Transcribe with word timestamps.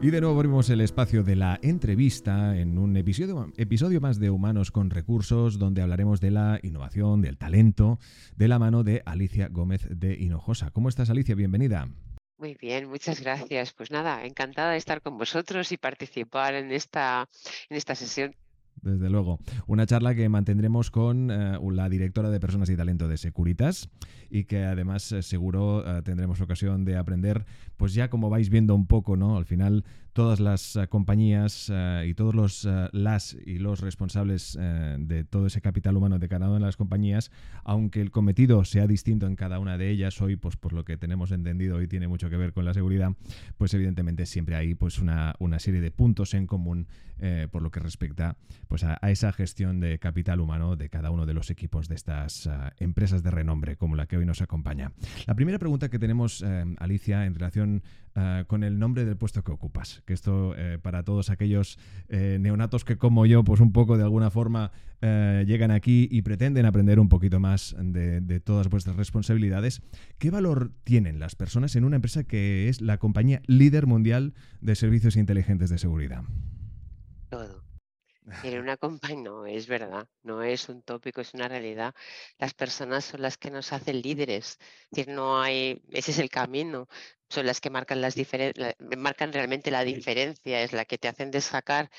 Y 0.00 0.10
de 0.10 0.20
nuevo 0.20 0.36
abrimos 0.36 0.70
el 0.70 0.80
espacio 0.80 1.24
de 1.24 1.34
la 1.34 1.58
entrevista 1.60 2.56
en 2.56 2.78
un 2.78 2.96
episodio, 2.96 3.52
episodio 3.56 4.00
más 4.00 4.20
de 4.20 4.30
Humanos 4.30 4.70
con 4.70 4.90
Recursos, 4.90 5.58
donde 5.58 5.82
hablaremos 5.82 6.20
de 6.20 6.30
la 6.30 6.60
innovación, 6.62 7.20
del 7.20 7.36
talento, 7.36 7.98
de 8.36 8.46
la 8.46 8.60
mano 8.60 8.84
de 8.84 9.02
Alicia 9.06 9.48
Gómez 9.48 9.88
de 9.90 10.14
Hinojosa. 10.14 10.70
¿Cómo 10.70 10.88
estás, 10.88 11.10
Alicia? 11.10 11.34
Bienvenida. 11.34 11.88
Muy 12.38 12.54
bien, 12.54 12.88
muchas 12.88 13.20
gracias. 13.20 13.72
Pues 13.72 13.90
nada, 13.90 14.24
encantada 14.24 14.70
de 14.70 14.76
estar 14.76 15.02
con 15.02 15.18
vosotros 15.18 15.72
y 15.72 15.78
participar 15.78 16.54
en 16.54 16.70
esta, 16.70 17.28
en 17.68 17.76
esta 17.76 17.96
sesión 17.96 18.36
desde 18.82 19.10
luego. 19.10 19.38
Una 19.66 19.86
charla 19.86 20.14
que 20.14 20.28
mantendremos 20.28 20.90
con 20.90 21.30
eh, 21.30 21.58
la 21.72 21.88
directora 21.88 22.30
de 22.30 22.40
Personas 22.40 22.70
y 22.70 22.76
Talento 22.76 23.08
de 23.08 23.16
Securitas 23.16 23.88
y 24.30 24.44
que 24.44 24.64
además 24.64 25.10
eh, 25.12 25.22
seguro 25.22 25.84
eh, 25.86 26.02
tendremos 26.02 26.40
ocasión 26.40 26.84
de 26.84 26.96
aprender, 26.96 27.46
pues 27.76 27.94
ya 27.94 28.10
como 28.10 28.30
vais 28.30 28.50
viendo 28.50 28.74
un 28.74 28.86
poco, 28.86 29.16
¿no? 29.16 29.36
Al 29.36 29.44
final 29.44 29.84
todas 30.18 30.40
las 30.40 30.76
compañías 30.88 31.72
y 32.04 32.14
todos 32.14 32.34
los 32.34 32.68
las 32.90 33.36
y 33.46 33.58
los 33.58 33.78
responsables 33.78 34.58
de 34.98 35.22
todo 35.22 35.46
ese 35.46 35.60
capital 35.60 35.96
humano 35.96 36.18
de 36.18 36.28
cada 36.28 36.48
una 36.48 36.58
de 36.58 36.64
las 36.64 36.76
compañías, 36.76 37.30
aunque 37.62 38.00
el 38.00 38.10
cometido 38.10 38.64
sea 38.64 38.88
distinto 38.88 39.28
en 39.28 39.36
cada 39.36 39.60
una 39.60 39.78
de 39.78 39.90
ellas, 39.90 40.20
hoy, 40.20 40.34
pues 40.34 40.56
por 40.56 40.72
lo 40.72 40.84
que 40.84 40.96
tenemos 40.96 41.30
entendido, 41.30 41.80
y 41.82 41.86
tiene 41.86 42.08
mucho 42.08 42.30
que 42.30 42.36
ver 42.36 42.52
con 42.52 42.64
la 42.64 42.74
seguridad, 42.74 43.12
pues 43.58 43.72
evidentemente 43.74 44.26
siempre 44.26 44.56
hay 44.56 44.74
pues 44.74 44.98
una, 44.98 45.36
una 45.38 45.60
serie 45.60 45.80
de 45.80 45.92
puntos 45.92 46.34
en 46.34 46.48
común 46.48 46.88
por 47.50 47.62
lo 47.62 47.70
que 47.70 47.80
respecta 47.80 48.36
pues 48.68 48.84
a, 48.84 48.94
esa 49.10 49.32
gestión 49.32 49.80
de 49.80 49.98
capital 49.98 50.40
humano 50.40 50.76
de 50.76 50.88
cada 50.88 51.10
uno 51.10 51.26
de 51.26 51.34
los 51.34 51.50
equipos 51.50 51.88
de 51.88 51.96
estas 51.96 52.48
empresas 52.78 53.22
de 53.22 53.30
renombre 53.30 53.76
como 53.76 53.96
la 53.96 54.06
que 54.06 54.16
hoy 54.16 54.24
nos 54.24 54.40
acompaña. 54.40 54.92
La 55.26 55.34
primera 55.34 55.58
pregunta 55.58 55.88
que 55.88 55.98
tenemos, 55.98 56.42
eh, 56.42 56.64
Alicia, 56.78 57.26
en 57.26 57.34
relación 57.34 57.82
ah, 58.18 58.44
con 58.46 58.64
el 58.64 58.78
nombre 58.78 59.04
del 59.04 59.16
puesto 59.16 59.42
que 59.42 59.52
ocupas, 59.52 60.02
que 60.06 60.12
esto 60.12 60.54
eh, 60.56 60.78
para 60.80 61.02
todos 61.02 61.30
aquellos 61.30 61.78
eh, 62.08 62.38
neonatos 62.40 62.84
que 62.84 62.96
como 62.96 63.26
yo, 63.26 63.44
pues 63.44 63.60
un 63.60 63.72
poco 63.72 63.96
de 63.96 64.02
alguna 64.02 64.30
forma 64.30 64.72
llegan 65.00 65.70
aquí 65.70 66.08
y 66.10 66.22
pretenden 66.22 66.66
aprender 66.66 66.98
un 66.98 67.08
poquito 67.08 67.38
más 67.38 67.76
de 67.78 68.40
todas 68.40 68.68
vuestras 68.68 68.96
responsabilidades, 68.96 69.80
¿qué 70.18 70.32
valor 70.32 70.72
tienen 70.82 71.20
las 71.20 71.36
personas 71.36 71.76
en 71.76 71.84
una 71.84 71.94
empresa 71.94 72.24
que 72.24 72.68
es 72.68 72.80
la 72.80 72.98
compañía 72.98 73.40
líder 73.46 73.86
mundial 73.86 74.34
de 74.60 74.74
servicios 74.74 75.14
inteligentes 75.14 75.70
de 75.70 75.78
seguridad? 75.78 76.24
En 78.42 78.58
una 78.58 78.76
compañía 78.76 79.22
no, 79.30 79.46
es 79.46 79.66
verdad, 79.66 80.08
no 80.22 80.42
es 80.42 80.68
un 80.68 80.82
tópico, 80.82 81.20
es 81.20 81.34
una 81.34 81.48
realidad. 81.48 81.94
Las 82.38 82.54
personas 82.54 83.04
son 83.04 83.22
las 83.22 83.36
que 83.38 83.50
nos 83.50 83.72
hacen 83.72 84.00
líderes. 84.02 84.58
Es 84.60 84.90
decir, 84.90 85.08
no 85.14 85.40
hay, 85.40 85.82
ese 85.90 86.10
es 86.12 86.18
el 86.18 86.30
camino. 86.30 86.88
Son 87.28 87.46
las 87.46 87.60
que 87.60 87.70
marcan 87.70 88.00
las 88.00 88.14
marcan 88.96 89.32
realmente 89.32 89.70
la 89.70 89.84
diferencia, 89.84 90.62
es 90.62 90.72
la 90.72 90.84
que 90.84 90.98
te 90.98 91.08
hacen 91.08 91.30
destacar. 91.30 91.90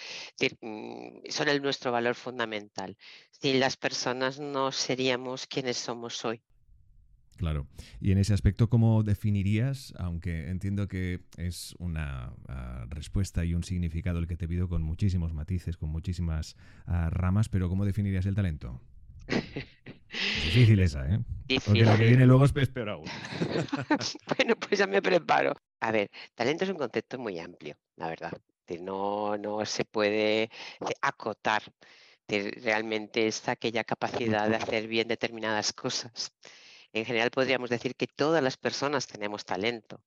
Mm, 0.62 1.30
son 1.30 1.50
el 1.50 1.62
nuestro 1.62 1.92
valor 1.92 2.16
fundamental. 2.16 2.98
Sin 3.32 3.60
las 3.60 3.78
personas 3.78 4.40
no 4.40 4.72
seríamos 4.72 5.48
quienes 5.48 5.78
somos 5.78 6.26
hoy. 6.26 6.42
Claro. 7.40 7.68
Y 8.02 8.12
en 8.12 8.18
ese 8.18 8.34
aspecto, 8.34 8.70
¿cómo 8.70 9.02
definirías, 9.02 9.94
aunque 9.98 10.50
entiendo 10.50 10.90
que 10.90 11.22
es 11.38 11.74
una 11.80 12.34
ah, 12.50 12.86
respuesta 12.90 13.46
y 13.46 13.54
un 13.54 13.64
significado 13.64 14.20
el 14.20 14.28
que 14.28 14.36
te 14.36 14.46
pido 14.46 14.68
con 14.68 14.84
muchísimos 14.84 15.32
matices, 15.32 15.78
con 15.78 15.88
muchísimas 15.88 16.58
ah, 16.86 17.10
ramas, 17.10 17.48
pero 17.48 17.70
¿cómo 17.70 17.86
definirías 17.86 18.26
el 18.26 18.36
talento? 18.36 18.82
Difícil 20.44 20.82
esa, 20.82 21.08
¿eh? 21.08 21.22
Porque 21.66 21.86
lo 21.86 21.96
que 21.96 22.08
viene 22.08 22.26
luego 22.26 22.44
es 22.44 22.52
peor 22.52 22.90
aún. 22.90 23.06
bueno, 24.38 24.58
pues 24.58 24.78
ya 24.78 24.86
me 24.86 25.02
preparo. 25.02 25.54
A 25.80 25.94
ver, 25.94 26.12
talento 26.36 26.66
es 26.66 26.72
un 26.72 26.78
concepto 26.78 27.18
muy 27.18 27.40
amplio, 27.40 27.78
la 27.96 28.10
verdad. 28.10 28.34
No, 28.82 29.38
no 29.38 29.66
se 29.66 29.86
puede 29.86 30.50
acotar. 31.02 31.64
Realmente 32.28 33.28
es 33.28 33.48
aquella 33.48 33.86
capacidad 33.86 34.50
de 34.50 34.58
hacer 34.58 34.90
bien 34.90 35.08
determinadas 35.08 35.72
cosas. 35.72 36.34
En 36.94 37.06
general 37.06 37.32
podríamos 37.32 37.70
decir 37.70 37.96
que 37.96 38.08
todas 38.08 38.44
las 38.44 38.58
personas 38.58 39.08
tenemos 39.08 39.46
talento. 39.46 40.02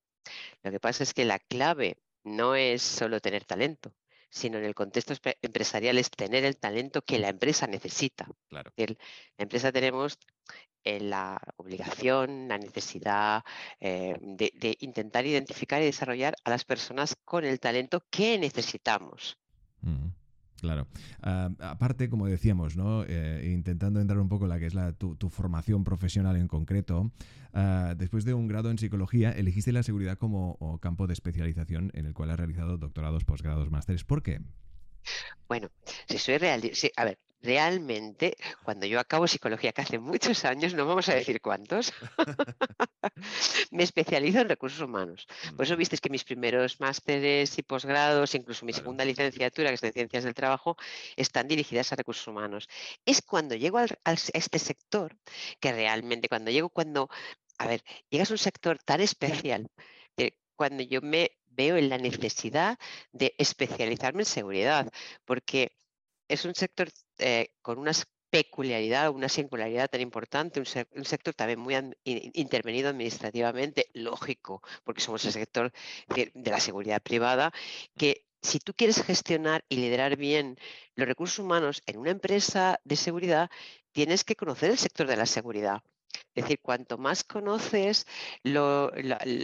Lo 0.62 0.70
que 0.70 0.80
pasa 0.80 1.02
es 1.02 1.14
que 1.14 1.24
la 1.24 1.38
clave 1.38 1.98
no 2.24 2.54
es 2.54 2.82
solo 2.82 3.20
tener 3.20 3.44
talento, 3.44 3.92
sino 4.30 4.58
en 4.58 4.64
el 4.64 4.74
contexto 4.74 5.14
empresarial 5.42 5.98
es 5.98 6.10
tener 6.10 6.44
el 6.44 6.56
talento 6.56 7.02
que 7.02 7.18
la 7.18 7.28
empresa 7.28 7.66
necesita. 7.66 8.26
Claro. 8.48 8.72
La 8.76 8.96
empresa 9.38 9.72
tenemos 9.72 10.18
eh, 10.84 11.00
la 11.00 11.40
obligación, 11.56 12.48
la 12.48 12.58
necesidad 12.58 13.44
eh, 13.78 14.16
de, 14.20 14.76
intentar 14.80 15.26
identificar 15.26 15.80
y 15.80 15.84
desarrollar 15.84 16.34
a 16.44 16.50
las 16.50 16.64
personas 16.64 17.14
con 17.24 17.44
el 17.44 17.60
talento 17.60 18.04
que 18.10 18.38
necesitamos. 18.38 19.38
Claro. 20.62 20.86
Aparte, 21.58 22.08
como 22.08 22.28
decíamos, 22.28 22.76
¿no? 22.76 23.02
Eh, 23.08 23.50
intentando 23.52 24.00
entrar 24.00 24.20
un 24.20 24.28
poco 24.28 24.44
en 24.44 24.50
la 24.50 24.60
que 24.60 24.66
es 24.66 24.74
la, 24.74 24.92
tu, 24.92 25.16
formación 25.28 25.82
profesional 25.82 26.36
en 26.36 26.46
concreto, 26.46 27.10
ah, 27.52 27.96
después 27.98 28.24
de 28.24 28.32
un 28.32 28.46
grado 28.46 28.70
en 28.70 28.78
psicología, 28.78 29.32
elegiste 29.32 29.72
la 29.72 29.82
seguridad 29.82 30.18
como 30.18 30.78
campo 30.80 31.08
de 31.08 31.14
especialización 31.14 31.90
en 31.94 32.06
el 32.06 32.14
cual 32.14 32.30
has 32.30 32.36
realizado 32.36 32.78
doctorados, 32.78 33.24
posgrados, 33.24 33.72
másteres. 33.72 34.04
¿Por 34.04 34.22
qué? 34.22 34.40
Bueno, 35.48 35.70
si 36.08 36.18
soy 36.18 36.38
real, 36.38 36.62
a 36.96 37.04
ver, 37.04 37.18
realmente, 37.42 38.36
cuando 38.62 38.86
yo 38.86 39.00
acabo 39.00 39.26
psicología, 39.26 39.72
que 39.72 39.82
hace 39.82 39.98
muchos 39.98 40.44
años, 40.44 40.74
no 40.74 40.86
vamos 40.86 41.08
a 41.08 41.14
decir 41.14 41.40
cuántos, 41.40 41.92
me 43.70 43.82
especializo 43.82 44.40
en 44.40 44.48
recursos 44.48 44.80
humanos. 44.80 45.26
Por 45.56 45.66
eso 45.66 45.76
visteis 45.76 46.00
que 46.00 46.10
mis 46.10 46.24
primeros 46.24 46.80
másteres 46.80 47.58
y 47.58 47.62
posgrados, 47.62 48.34
incluso 48.34 48.64
mi 48.64 48.72
segunda 48.72 49.04
licenciatura, 49.04 49.68
que 49.70 49.74
es 49.74 49.80
de 49.80 49.92
Ciencias 49.92 50.24
del 50.24 50.34
Trabajo, 50.34 50.76
están 51.16 51.48
dirigidas 51.48 51.92
a 51.92 51.96
recursos 51.96 52.26
humanos. 52.28 52.68
Es 53.04 53.22
cuando 53.22 53.56
llego 53.56 53.78
a 53.78 53.86
este 54.12 54.58
sector 54.58 55.16
que 55.60 55.72
realmente, 55.72 56.28
cuando 56.28 56.50
llego, 56.50 56.70
cuando, 56.70 57.08
a 57.58 57.66
ver, 57.66 57.82
llegas 58.08 58.30
a 58.30 58.34
un 58.34 58.38
sector 58.38 58.78
tan 58.78 59.00
especial, 59.00 59.68
cuando 60.54 60.84
yo 60.84 61.00
me 61.02 61.32
veo 61.54 61.76
en 61.76 61.88
la 61.88 61.98
necesidad 61.98 62.78
de 63.12 63.34
especializarme 63.38 64.22
en 64.22 64.26
seguridad, 64.26 64.92
porque 65.24 65.72
es 66.28 66.44
un 66.44 66.54
sector 66.54 66.88
eh, 67.18 67.54
con 67.62 67.78
una 67.78 67.92
peculiaridad, 68.32 69.10
una 69.10 69.28
singularidad 69.28 69.90
tan 69.90 70.00
importante, 70.00 70.58
un, 70.60 71.04
sector 71.04 71.34
también 71.34 71.60
muy 71.60 71.74
intervenido 72.04 72.88
administrativamente, 72.88 73.90
lógico, 73.92 74.62
porque 74.84 75.02
somos 75.02 75.24
el 75.26 75.32
sector 75.32 75.70
de, 76.08 76.32
la 76.50 76.58
seguridad 76.58 77.02
privada, 77.02 77.52
que 77.98 78.26
si 78.40 78.58
tú 78.58 78.72
quieres 78.74 79.02
gestionar 79.02 79.64
y 79.68 79.76
liderar 79.76 80.16
bien 80.16 80.56
los 80.96 81.06
recursos 81.06 81.40
humanos 81.40 81.82
en 81.86 81.98
una 81.98 82.10
empresa 82.10 82.80
de 82.84 82.96
seguridad, 82.96 83.50
tienes 83.92 84.24
que 84.24 84.36
conocer 84.36 84.70
el 84.70 84.78
sector 84.78 85.06
de 85.06 85.16
la 85.16 85.26
seguridad. 85.26 85.82
Es 86.34 86.44
decir, 86.44 86.58
cuanto 86.62 86.98
más 86.98 87.24
conoces 87.24 88.06
lo, 88.42 88.90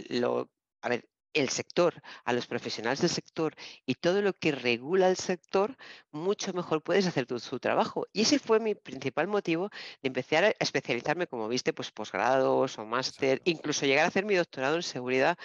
lo 0.09 0.49
a 0.81 0.89
ver, 0.89 1.08
el 1.33 1.49
sector, 1.49 2.01
a 2.25 2.33
los 2.33 2.47
profesionales 2.47 3.01
del 3.01 3.09
sector 3.09 3.55
y 3.85 3.95
todo 3.95 4.21
lo 4.21 4.33
que 4.33 4.51
regula 4.51 5.09
el 5.09 5.17
sector, 5.17 5.77
mucho 6.11 6.53
mejor 6.53 6.81
puedes 6.81 7.05
hacer 7.07 7.25
tu, 7.25 7.39
su 7.39 7.59
trabajo. 7.59 8.07
Y 8.13 8.21
ese 8.21 8.39
fue 8.39 8.59
mi 8.59 8.75
principal 8.75 9.27
motivo 9.27 9.69
de 10.01 10.07
empezar 10.07 10.43
a 10.45 10.53
especializarme, 10.59 11.27
como 11.27 11.47
viste, 11.47 11.73
pues 11.73 11.91
posgrados 11.91 12.77
o 12.77 12.85
máster, 12.85 13.41
incluso 13.45 13.85
llegar 13.85 14.05
a 14.05 14.07
hacer 14.09 14.25
mi 14.25 14.35
doctorado 14.35 14.75
en 14.75 14.83
seguridad, 14.83 15.37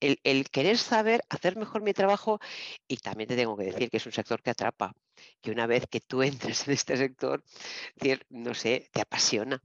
el, 0.00 0.20
el, 0.24 0.50
querer 0.50 0.78
saber 0.78 1.22
hacer 1.28 1.56
mejor 1.56 1.82
mi 1.82 1.92
trabajo 1.92 2.40
y 2.88 2.96
también 2.98 3.28
te 3.28 3.36
tengo 3.36 3.56
que 3.56 3.64
decir 3.64 3.90
que 3.90 3.98
es 3.98 4.06
un 4.06 4.12
sector 4.12 4.42
que 4.42 4.50
atrapa, 4.50 4.94
que 5.42 5.50
una 5.50 5.66
vez 5.66 5.86
que 5.88 6.00
tú 6.00 6.22
entres 6.22 6.66
en 6.66 6.74
este 6.74 6.96
sector, 6.96 7.42
no 8.30 8.54
sé, 8.54 8.88
te 8.92 9.00
apasiona. 9.00 9.62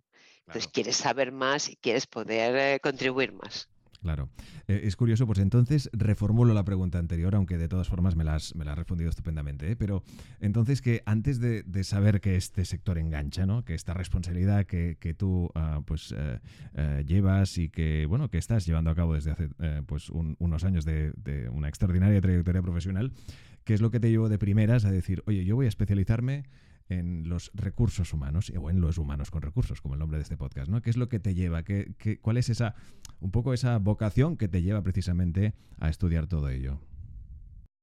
Entonces 0.48 0.72
quieres 0.72 0.98
saber 0.98 1.32
más 1.32 1.70
y 1.70 1.76
quieres 1.76 2.08
poder 2.08 2.56
eh, 2.56 2.80
contribuir 2.80 3.34
más. 3.34 3.70
Claro. 4.02 4.30
Eh, 4.68 4.82
es 4.84 4.96
curioso, 4.96 5.28
pues 5.28 5.40
entonces 5.40 5.90
reformulo 5.92 6.54
la 6.54 6.64
pregunta 6.64 7.00
anterior, 7.00 7.36
aunque 7.36 7.58
de 7.58 7.68
todas 7.68 7.90
formas 7.90 8.16
me 8.16 8.24
la 8.24 8.36
has, 8.36 8.56
me 8.56 8.64
la 8.64 8.72
has 8.72 8.78
respondido 8.78 9.10
estupendamente. 9.10 9.70
¿eh? 9.70 9.76
Pero 9.76 10.04
entonces 10.40 10.82
que 10.82 11.04
antes 11.06 11.40
de, 11.40 11.64
saber 11.84 12.22
que 12.22 12.36
este 12.36 12.66
sector 12.66 12.98
engancha, 12.98 13.46
¿no? 13.46 13.66
que 13.66 13.74
esta 13.74 13.94
responsabilidad 13.94 14.66
que, 14.66 14.98
que 15.00 15.14
tú 15.14 15.50
ah, 15.56 15.82
pues 15.86 16.14
eh, 16.16 17.04
llevas 17.06 17.58
y 17.58 17.70
que 17.70 18.06
bueno 18.06 18.30
que 18.30 18.38
estás 18.38 18.66
llevando 18.66 18.92
a 18.92 18.96
cabo 18.96 19.16
desde 19.16 19.32
hace 19.32 19.50
pues 19.86 20.10
unos 20.10 20.64
años 20.64 20.86
de, 20.86 21.14
de, 21.16 21.50
una 21.50 21.70
extraordinaria 21.70 22.20
trayectoria 22.20 22.62
profesional, 22.62 23.12
¿qué 23.64 23.74
es 23.74 23.82
lo 23.82 23.92
que 23.92 24.00
te 24.00 24.10
llevó 24.10 24.30
de 24.30 24.38
primeras 24.38 24.86
a 24.86 24.92
decir, 24.92 25.24
oye, 25.26 25.46
yo 25.46 25.56
voy 25.56 25.66
a 25.66 25.70
especializarme 25.70 26.44
en 26.90 27.30
los 27.30 27.52
recursos 27.54 28.14
humanos 28.14 28.52
o 28.60 28.70
en 28.70 28.82
los 28.82 28.98
humanos 28.98 29.32
con 29.32 29.42
recursos, 29.42 29.82
como 29.82 29.94
el 29.94 30.00
nombre 30.00 30.18
de 30.18 30.24
este 30.24 30.38
podcast, 30.38 30.70
¿no? 30.70 30.82
¿Qué 30.82 30.90
es 30.90 30.98
lo 30.98 31.08
que 31.08 31.20
te 31.20 31.36
lleva? 31.36 31.64
¿Qué, 31.64 32.20
cuál 32.22 32.38
es 32.38 32.50
esa, 32.50 32.76
un 33.20 33.32
poco 33.32 33.54
esa 33.54 33.78
vocación 33.78 34.38
que 34.38 34.48
te 34.48 34.62
lleva 34.62 34.82
precisamente 34.82 35.54
a 35.80 35.90
estudiar 35.90 36.28
todo 36.28 36.50
ello? 36.50 36.82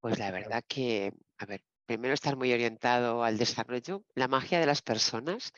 Pues 0.00 0.18
la 0.18 0.30
verdad 0.30 0.62
que, 0.68 1.12
a 1.38 1.46
ver, 1.46 1.62
primero 1.86 2.14
estar 2.14 2.36
muy 2.36 2.52
orientado 2.52 3.24
al 3.24 3.38
desarrollo. 3.38 4.04
La 4.14 4.28
magia 4.28 4.60
de 4.60 4.66
las 4.66 4.82
personas 4.82 5.52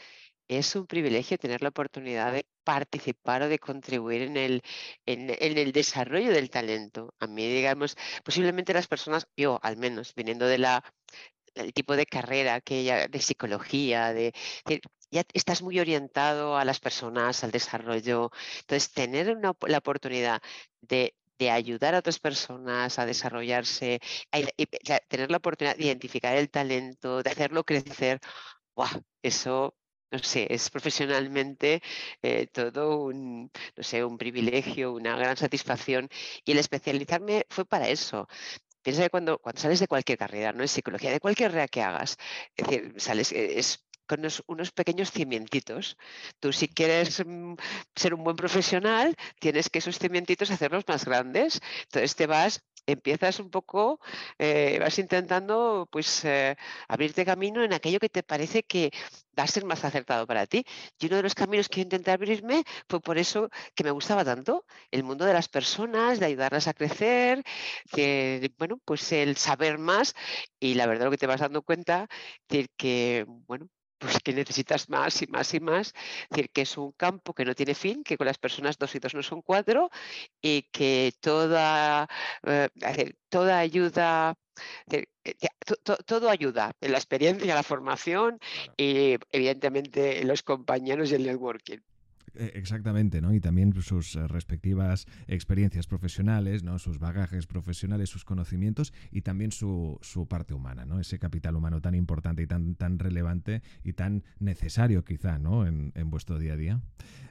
es 0.48 0.74
un 0.76 0.86
privilegio 0.86 1.38
tener 1.38 1.62
la 1.62 1.68
oportunidad 1.68 2.32
de 2.32 2.46
participar 2.64 3.42
o 3.42 3.48
de 3.48 3.58
contribuir 3.58 4.22
en 4.22 4.36
el, 4.36 4.62
en, 5.06 5.30
el 5.30 5.72
desarrollo 5.72 6.30
del 6.30 6.50
talento. 6.50 7.14
A 7.18 7.26
mí, 7.26 7.46
digamos, 7.46 7.96
posiblemente 8.24 8.72
las 8.72 8.88
personas, 8.88 9.26
yo 9.36 9.58
al 9.62 9.76
menos, 9.76 10.14
viniendo 10.14 10.46
de 10.46 10.58
la 10.58 10.84
el 11.54 11.72
tipo 11.72 11.96
de 11.96 12.06
carrera 12.06 12.60
que 12.60 12.80
ella, 12.80 13.08
de 13.08 13.20
psicología, 13.20 14.12
de, 14.12 14.32
ya 15.10 15.24
estás 15.32 15.62
muy 15.62 15.80
orientado 15.80 16.56
a 16.56 16.64
las 16.64 16.80
personas, 16.80 17.42
al 17.44 17.50
desarrollo. 17.50 18.30
Entonces, 18.60 18.92
tener 18.92 19.36
la 19.38 19.78
oportunidad 19.78 20.42
de, 20.80 21.14
ayudar 21.50 21.94
a 21.94 21.98
otras 22.00 22.18
personas 22.18 22.98
a 22.98 23.06
desarrollarse, 23.06 24.00
tener 25.08 25.30
la 25.30 25.36
oportunidad 25.38 25.76
de 25.76 25.84
identificar 25.84 26.36
el 26.36 26.50
talento, 26.50 27.22
de 27.22 27.30
hacerlo 27.30 27.64
crecer, 27.64 28.20
eso 29.22 29.74
no 30.10 30.18
sé, 30.20 30.46
es 30.50 30.70
profesionalmente 30.70 31.82
eh, 32.22 32.46
todo 32.46 32.98
un, 33.00 33.50
no 33.76 33.82
sé, 33.82 34.04
un 34.04 34.16
privilegio, 34.18 34.92
una 34.92 35.16
gran 35.16 35.36
satisfacción. 35.36 36.08
Y 36.44 36.52
el 36.52 36.58
especializarme 36.58 37.44
fue 37.50 37.64
para 37.66 37.88
eso, 37.88 38.26
Piensa 38.82 39.02
que 39.02 39.10
cuando, 39.10 39.38
cuando 39.38 39.60
sales 39.60 39.80
de 39.80 39.88
cualquier 39.88 40.18
carrera, 40.18 40.52
no 40.52 40.64
es 40.64 40.70
psicología, 40.70 41.10
de 41.10 41.20
cualquier 41.20 41.50
carrera 41.50 41.68
que 41.68 41.82
hagas, 41.82 42.16
es 42.56 42.66
decir, 42.66 42.94
sales, 42.98 43.32
eh, 43.32 43.58
es 43.58 43.84
con 44.08 44.20
unos, 44.46 44.72
pequeños 44.72 45.12
cimientitos. 45.12 45.96
Tú 46.40 46.52
si 46.52 46.68
quieres 46.68 47.22
mm, 47.24 47.54
ser 47.94 48.14
un 48.14 48.24
buen 48.24 48.36
profesional, 48.36 49.14
tienes 49.38 49.68
que 49.68 49.78
esos 49.80 49.98
cimientitos 49.98 50.50
hacerlos 50.50 50.84
más 50.88 51.04
grandes. 51.04 51.60
Entonces 51.84 52.16
te 52.16 52.26
vas 52.26 52.64
empiezas 52.88 53.38
un 53.40 53.50
poco, 53.50 54.00
eh, 54.38 54.78
vas 54.80 54.98
intentando 54.98 55.88
pues 55.90 56.24
eh, 56.24 56.56
abrirte 56.88 57.24
camino 57.24 57.62
en 57.62 57.72
aquello 57.72 58.00
que 58.00 58.08
te 58.08 58.22
parece 58.22 58.62
que 58.64 58.90
va 59.38 59.44
a 59.44 59.46
ser 59.46 59.64
más 59.64 59.84
acertado 59.84 60.26
para 60.26 60.46
ti. 60.46 60.64
Y 60.98 61.06
uno 61.06 61.16
de 61.16 61.22
los 61.22 61.34
caminos 61.34 61.68
que 61.68 61.80
intenté 61.82 62.10
abrirme 62.10 62.64
fue 62.88 63.00
por 63.00 63.18
eso 63.18 63.50
que 63.74 63.84
me 63.84 63.90
gustaba 63.90 64.24
tanto, 64.24 64.64
el 64.90 65.04
mundo 65.04 65.24
de 65.24 65.32
las 65.34 65.48
personas, 65.48 66.18
de 66.20 66.26
ayudarlas 66.26 66.66
a 66.68 66.74
crecer, 66.74 67.44
bueno, 68.58 68.78
pues 68.84 69.12
el 69.12 69.36
saber 69.36 69.78
más 69.78 70.14
y 70.60 70.74
la 70.74 70.86
verdad 70.86 71.06
lo 71.06 71.10
que 71.10 71.18
te 71.18 71.26
vas 71.26 71.40
dando 71.40 71.62
cuenta 71.62 72.08
de 72.48 72.68
que, 72.76 73.24
bueno, 73.28 73.68
pues 73.98 74.18
que 74.20 74.32
necesitas 74.32 74.88
más 74.88 75.22
y 75.22 75.26
más 75.26 75.52
y 75.54 75.60
más. 75.60 75.88
Es 75.88 76.28
decir, 76.30 76.50
que 76.50 76.62
es 76.62 76.76
un 76.78 76.92
campo 76.92 77.34
que 77.34 77.44
no 77.44 77.54
tiene 77.54 77.74
fin, 77.74 78.04
que 78.04 78.16
con 78.16 78.26
las 78.26 78.38
personas 78.38 78.78
dos 78.78 78.94
y 78.94 78.98
dos 78.98 79.14
no 79.14 79.22
son 79.22 79.42
cuatro 79.42 79.90
y 80.40 80.62
que 80.62 81.12
toda, 81.20 82.08
eh, 82.46 82.68
toda 83.28 83.58
ayuda, 83.58 84.36
todo 86.06 86.30
ayuda 86.30 86.72
en 86.80 86.92
la 86.92 86.98
experiencia, 86.98 87.54
la 87.54 87.62
formación 87.62 88.38
y 88.76 89.16
evidentemente 89.30 90.24
los 90.24 90.42
compañeros 90.42 91.10
y 91.10 91.14
el 91.16 91.24
networking. 91.24 91.78
Eh, 92.34 92.52
exactamente, 92.54 93.20
¿no? 93.20 93.32
Y 93.32 93.40
también 93.40 93.72
sus 93.82 94.16
eh, 94.16 94.26
respectivas 94.26 95.06
experiencias 95.26 95.86
profesionales, 95.86 96.62
¿no? 96.62 96.78
Sus 96.78 96.98
bagajes 96.98 97.46
profesionales, 97.46 98.10
sus 98.10 98.24
conocimientos 98.24 98.92
y 99.10 99.22
también 99.22 99.52
su, 99.52 99.98
parte 100.28 100.54
humana, 100.54 100.84
¿no? 100.84 101.00
Ese 101.00 101.18
capital 101.18 101.56
humano 101.56 101.80
tan 101.80 101.94
importante 101.94 102.42
y 102.42 102.46
tan, 102.46 102.74
tan 102.74 102.98
relevante 102.98 103.62
y 103.84 103.92
tan 103.92 104.24
necesario 104.38 105.04
quizá, 105.04 105.38
¿no? 105.38 105.66
En, 105.66 105.92
vuestro 106.10 106.38
día 106.38 106.54
a 106.54 106.56
día. 106.56 106.80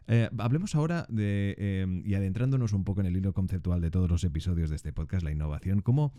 Eh, 0.07 0.29
hablemos 0.37 0.75
ahora 0.75 1.05
de, 1.09 1.55
em, 1.57 2.01
y 2.05 2.13
adentrándonos 2.13 2.73
un 2.73 2.83
poco 2.83 3.01
en 3.01 3.07
el 3.07 3.17
hilo 3.17 3.33
conceptual 3.33 3.81
de 3.81 3.91
todos 3.91 4.09
los 4.09 4.23
episodios 4.23 4.69
de 4.69 4.75
este 4.75 4.93
podcast, 4.93 5.23
la 5.23 5.31
innovación, 5.31 5.81
¿cómo 5.81 6.13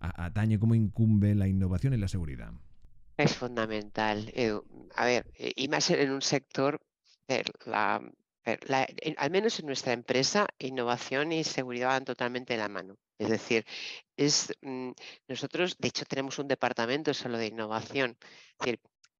atañe, 0.00 0.58
cómo 0.58 0.74
incumbe 0.74 1.34
la 1.34 1.48
innovación 1.48 1.92
en 1.92 2.00
la 2.00 2.08
seguridad? 2.08 2.52
Es 3.16 3.36
fundamental. 3.36 4.32
a 4.96 5.04
ver, 5.04 5.26
y 5.38 5.68
más 5.68 5.90
en 5.90 6.10
un 6.10 6.22
sector, 6.22 6.80
la, 7.66 8.00
al 8.44 9.30
menos 9.30 9.58
en 9.58 9.66
nuestra 9.66 9.92
empresa, 9.92 10.46
innovación 10.58 11.32
y 11.32 11.44
seguridad 11.44 11.88
van 11.88 12.04
totalmente 12.04 12.54
de 12.54 12.58
la 12.58 12.68
mano. 12.68 12.96
Es 13.18 13.28
decir, 13.28 13.64
es, 14.16 14.52
mm, 14.62 14.90
nosotros, 15.28 15.76
de 15.78 15.88
hecho, 15.88 16.04
tenemos 16.04 16.38
un 16.38 16.48
departamento 16.48 17.14
solo 17.14 17.38
de 17.38 17.46
innovación. 17.46 18.16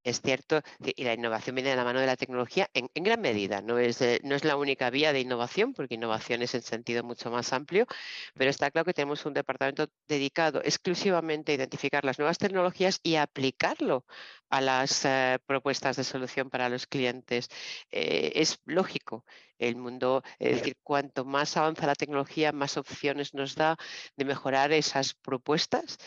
Es 0.04 0.20
cierto, 0.20 0.60
y 0.80 1.02
la 1.04 1.14
innovación 1.14 1.56
viene 1.56 1.70
de 1.70 1.76
la 1.76 1.84
mano 1.84 1.98
de 1.98 2.06
la 2.06 2.16
tecnología 2.16 2.68
en, 2.74 2.88
gran 2.94 3.20
medida. 3.20 3.62
No 3.62 3.78
es, 3.78 4.00
no 4.22 4.34
es 4.34 4.44
la 4.44 4.56
única 4.56 4.90
vía 4.90 5.12
de 5.12 5.20
innovación, 5.20 5.72
porque 5.72 5.94
innovación 5.94 6.42
es 6.42 6.54
en 6.54 6.62
sentido 6.62 7.02
mucho 7.02 7.30
más 7.30 7.52
amplio, 7.52 7.86
pero 8.34 8.50
está 8.50 8.70
claro 8.70 8.84
que 8.84 8.92
tenemos 8.94 9.24
un 9.24 9.32
departamento 9.32 9.88
dedicado 10.06 10.60
exclusivamente 10.62 11.52
a 11.52 11.54
identificar 11.54 12.04
las 12.04 12.18
nuevas 12.18 12.38
tecnologías 12.38 13.00
y 13.02 13.16
aplicarlo 13.16 14.04
a 14.50 14.60
las 14.60 15.04
eh, 15.04 15.38
propuestas 15.46 15.96
de 15.96 16.04
solución 16.04 16.50
para 16.50 16.68
los 16.68 16.86
clientes. 16.86 17.48
Eh, 17.90 18.32
es 18.36 18.60
lógico. 18.66 19.24
El 19.58 19.76
mundo, 19.76 20.22
es 20.38 20.58
decir, 20.58 20.76
cuanto 20.82 21.24
más 21.24 21.56
avanza 21.56 21.86
la 21.86 21.94
tecnología, 21.94 22.52
más 22.52 22.76
opciones 22.76 23.34
nos 23.34 23.54
da 23.54 23.76
de 24.16 24.24
mejorar 24.24 24.72
esas 24.72 25.14
propuestas 25.14 25.98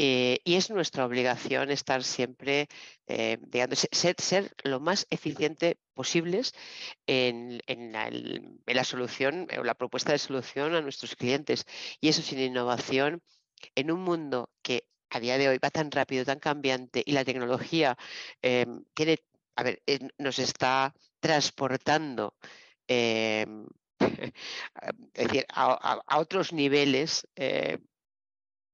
eh, 0.00 0.38
y 0.44 0.54
es 0.54 0.70
nuestra 0.70 1.04
obligación 1.04 1.72
estar 1.72 2.04
siempre, 2.04 2.68
eh, 3.08 3.36
ser, 3.90 4.14
ser, 4.16 4.54
lo 4.62 4.78
más 4.78 5.08
eficiente 5.10 5.76
posibles 5.92 6.52
en, 7.08 7.60
la, 7.66 8.84
solución 8.84 9.48
o 9.58 9.64
la 9.64 9.74
propuesta 9.74 10.12
de 10.12 10.18
solución 10.18 10.76
a 10.76 10.82
nuestros 10.82 11.16
clientes. 11.16 11.64
Y 12.00 12.10
eso 12.10 12.22
sin 12.22 12.38
innovación, 12.38 13.22
en 13.74 13.90
un 13.90 14.02
mundo 14.02 14.50
que 14.62 14.84
a 15.10 15.18
día 15.18 15.36
de 15.36 15.48
hoy 15.48 15.58
va 15.58 15.70
tan 15.70 15.90
rápido, 15.90 16.24
tan 16.24 16.38
cambiante 16.38 17.02
y 17.04 17.10
la 17.10 17.24
tecnología 17.24 17.98
eh, 18.40 18.66
a 19.56 19.62
ver, 19.64 19.82
nos 20.18 20.38
está 20.38 20.94
transportando. 21.18 22.36
es 22.86 23.48
decir, 25.12 25.44
a, 25.48 26.18
otros 26.18 26.52
niveles 26.52 27.26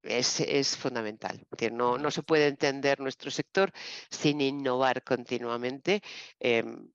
es, 0.04 0.76
fundamental. 0.76 1.46
no, 1.72 1.98
no, 1.98 2.10
se 2.10 2.22
puede 2.22 2.46
entender 2.48 3.00
nuestro 3.00 3.30
sector 3.30 3.72
sin 4.10 4.40
innovar 4.40 5.02
continuamente. 5.02 6.02
Em, 6.38 6.88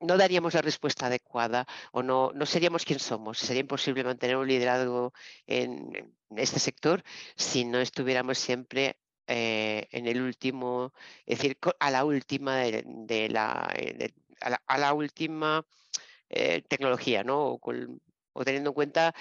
no 0.00 0.16
daríamos 0.18 0.54
la 0.54 0.62
respuesta 0.62 1.06
adecuada 1.06 1.66
o 1.92 2.02
no, 2.02 2.32
no 2.34 2.46
seríamos 2.46 2.84
quien 2.84 2.98
somos. 2.98 3.38
Sería 3.38 3.60
imposible 3.60 4.04
mantener 4.04 4.36
un 4.36 4.48
liderazgo 4.48 5.12
en, 5.46 6.14
este 6.36 6.58
sector 6.60 7.02
si 7.36 7.64
no 7.64 7.78
estuviéramos 7.78 8.38
siempre 8.38 8.98
eh, 9.26 9.88
en 9.90 10.06
el 10.06 10.20
último, 10.22 10.92
es 11.24 11.38
decir, 11.38 11.58
a 11.80 11.90
la 11.90 12.04
última 12.04 12.56
de, 12.56 13.28
la, 13.30 13.72
eh, 13.76 14.12
a, 14.40 14.78
la, 14.78 14.92
última 14.92 15.64
eh, 16.28 16.62
tecnología, 16.68 17.24
¿no? 17.24 17.58
O, 17.60 18.44
teniendo 18.44 18.70
en 18.70 18.74
cuenta 18.74 19.14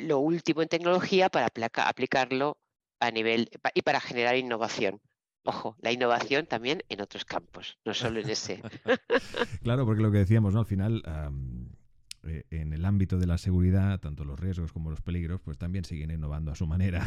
lo 0.00 0.20
último 0.20 0.62
en 0.62 0.68
tecnología 0.68 1.28
para 1.28 1.46
aplicarlo 1.46 2.58
a 3.00 3.10
nivel 3.10 3.50
y 3.74 3.82
para 3.82 4.00
generar 4.00 4.36
innovación. 4.36 5.00
Ojo, 5.44 5.76
la 5.80 5.92
innovación 5.92 6.46
también 6.46 6.82
en 6.88 7.02
otros 7.02 7.26
campos, 7.26 7.78
no 7.84 7.92
solo 7.92 8.20
en 8.20 8.30
ese. 8.30 8.62
claro, 9.62 9.84
porque 9.84 10.02
lo 10.02 10.10
que 10.10 10.18
decíamos, 10.18 10.54
¿no? 10.54 10.60
Al 10.60 10.66
final, 10.66 11.02
eh, 12.26 12.44
en 12.50 12.72
el 12.72 12.84
ámbito 12.84 13.18
de 13.18 13.26
la 13.26 13.38
seguridad, 13.38 14.00
tanto 14.00 14.24
los 14.24 14.38
riesgos 14.38 14.72
como 14.72 14.90
los 14.90 15.00
peligros, 15.00 15.40
pues 15.40 15.58
también 15.58 15.84
siguen 15.84 16.10
innovando 16.10 16.50
a 16.50 16.54
su 16.54 16.66
manera. 16.66 17.04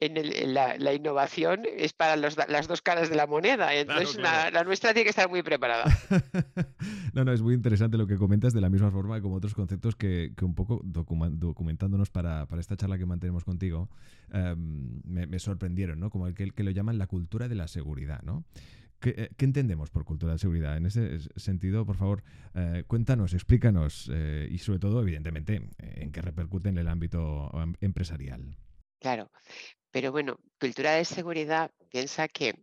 En, 0.00 0.54
la, 0.54 0.94
innovación 0.94 1.62
es 1.76 1.92
para 1.92 2.16
las 2.16 2.68
dos 2.68 2.82
caras 2.82 3.10
de 3.10 3.16
la 3.16 3.26
moneda, 3.26 3.74
entonces 3.74 4.16
La, 4.16 4.64
nuestra 4.64 4.92
tiene 4.92 5.04
que 5.04 5.10
estar 5.10 5.28
muy 5.28 5.42
preparada. 5.42 5.84
no, 7.12 7.24
no, 7.24 7.32
es 7.32 7.42
muy 7.42 7.54
interesante 7.54 7.98
lo 7.98 8.06
que 8.06 8.16
comentas 8.16 8.52
de 8.52 8.60
la 8.60 8.70
misma 8.70 8.90
forma 8.90 9.20
como 9.20 9.36
otros 9.36 9.54
conceptos 9.54 9.96
que, 9.96 10.32
un 10.40 10.54
poco 10.54 10.80
documentándonos 10.84 12.10
para, 12.10 12.46
esta 12.58 12.76
charla 12.76 12.96
que 12.96 13.06
mantenemos 13.06 13.44
contigo, 13.44 13.88
em, 14.32 15.00
me, 15.04 15.38
sorprendieron, 15.38 16.00
¿no? 16.00 16.10
Como 16.10 16.26
el 16.26 16.34
que, 16.34 16.50
que 16.50 16.62
lo 16.62 16.70
llaman 16.70 16.98
la 16.98 17.06
cultura 17.06 17.48
de 17.48 17.54
la 17.54 17.68
seguridad, 17.68 18.22
¿no? 18.22 18.44
¿Qué, 19.00 19.30
entendemos 19.38 19.90
por 19.90 20.04
cultura 20.04 20.32
de 20.32 20.38
seguridad? 20.38 20.76
En 20.76 20.86
ese 20.86 21.18
sentido, 21.36 21.84
por 21.86 21.96
favor, 21.96 22.22
cuéntanos, 22.86 23.34
explícanos 23.34 24.10
y 24.50 24.58
sobre 24.58 24.78
todo, 24.78 25.00
evidentemente, 25.02 25.68
en 25.78 26.12
qué 26.12 26.20
repercute 26.20 26.68
en 26.68 26.78
el 26.78 26.88
ámbito 26.88 27.50
empresarial. 27.80 28.56
Claro, 29.00 29.30
pero 29.90 30.12
bueno, 30.12 30.38
cultura 30.60 30.92
de 30.92 31.04
seguridad 31.04 31.70
piensa 31.90 32.28
que 32.28 32.54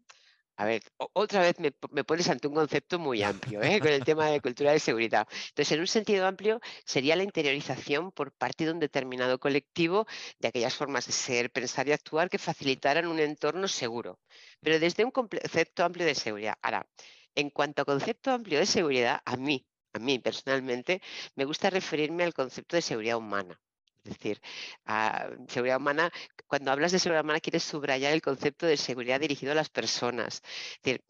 a 0.57 0.65
ver, 0.65 0.83
otra 1.13 1.41
vez 1.41 1.55
me, 1.59 1.71
pones 2.03 2.29
ante 2.29 2.47
un 2.47 2.55
concepto 2.55 2.97
muy 2.97 3.23
amplio 3.23 3.61
¿eh? 3.61 3.79
con 3.79 3.89
el 3.89 4.05
tema 4.05 4.27
de 4.27 4.39
cultura 4.39 4.71
de 4.71 4.79
seguridad. 4.79 5.27
Entonces, 5.49 5.71
en 5.73 5.81
un 5.81 5.87
sentido 5.87 6.25
amplio, 6.25 6.61
sería 6.85 7.15
la 7.17 7.23
interiorización 7.23 8.11
por 8.11 8.31
parte 8.31 8.65
de 8.65 8.71
un 8.71 8.79
determinado 8.79 9.37
colectivo 9.39 10.07
de 10.39 10.47
aquellas 10.47 10.73
formas 10.73 11.07
de 11.07 11.11
ser, 11.11 11.51
pensar 11.51 11.87
y 11.89 11.91
actuar 11.91 12.29
que 12.29 12.37
facilitaran 12.37 13.07
un 13.07 13.19
entorno 13.19 13.67
seguro, 13.67 14.19
pero 14.61 14.79
desde 14.79 15.03
un 15.03 15.11
concepto 15.11 15.83
amplio 15.83 16.05
de 16.05 16.15
seguridad. 16.15 16.55
Ahora, 16.61 16.87
en 17.35 17.49
cuanto 17.49 17.81
a 17.81 17.85
concepto 17.85 18.31
amplio 18.31 18.59
de 18.59 18.65
seguridad, 18.65 19.21
a 19.25 19.35
mí, 19.35 19.65
a 19.93 19.99
mí 19.99 20.19
personalmente, 20.19 21.01
me 21.35 21.45
gusta 21.45 21.69
referirme 21.69 22.23
al 22.23 22.33
concepto 22.33 22.77
de 22.77 22.81
seguridad 22.81 23.17
humana. 23.17 23.59
Es 24.05 24.11
decir, 24.13 24.39
a 24.85 25.29
seguridad 25.47 25.77
humana, 25.77 26.11
cuando 26.47 26.71
hablas 26.71 26.91
de 26.91 26.99
seguridad 26.99 27.23
humana 27.23 27.39
quieres 27.39 27.63
subrayar 27.63 28.13
el 28.13 28.21
concepto 28.21 28.67
de 28.67 28.77
seguridad 28.77 29.19
dirigido 29.19 29.51
a 29.51 29.55
las 29.55 29.69
personas. 29.69 30.43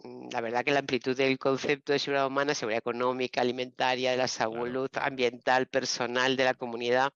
Mm, 0.03 0.29
la 0.31 0.41
verdad 0.41 0.63
que 0.63 0.71
la 0.71 0.79
amplitud 0.79 1.15
del 1.15 1.37
concepto 1.37 1.91
de 1.91 1.99
seguridad 1.99 2.27
humana, 2.27 2.55
seguridad 2.55 2.79
económica, 2.79 3.41
alimentaria, 3.41 4.11
de 4.11 4.17
la 4.17 4.27
salud, 4.29 4.89
ambiental, 4.95 5.67
personal, 5.67 6.37
de 6.37 6.45
la 6.45 6.53
comunidad, 6.53 7.13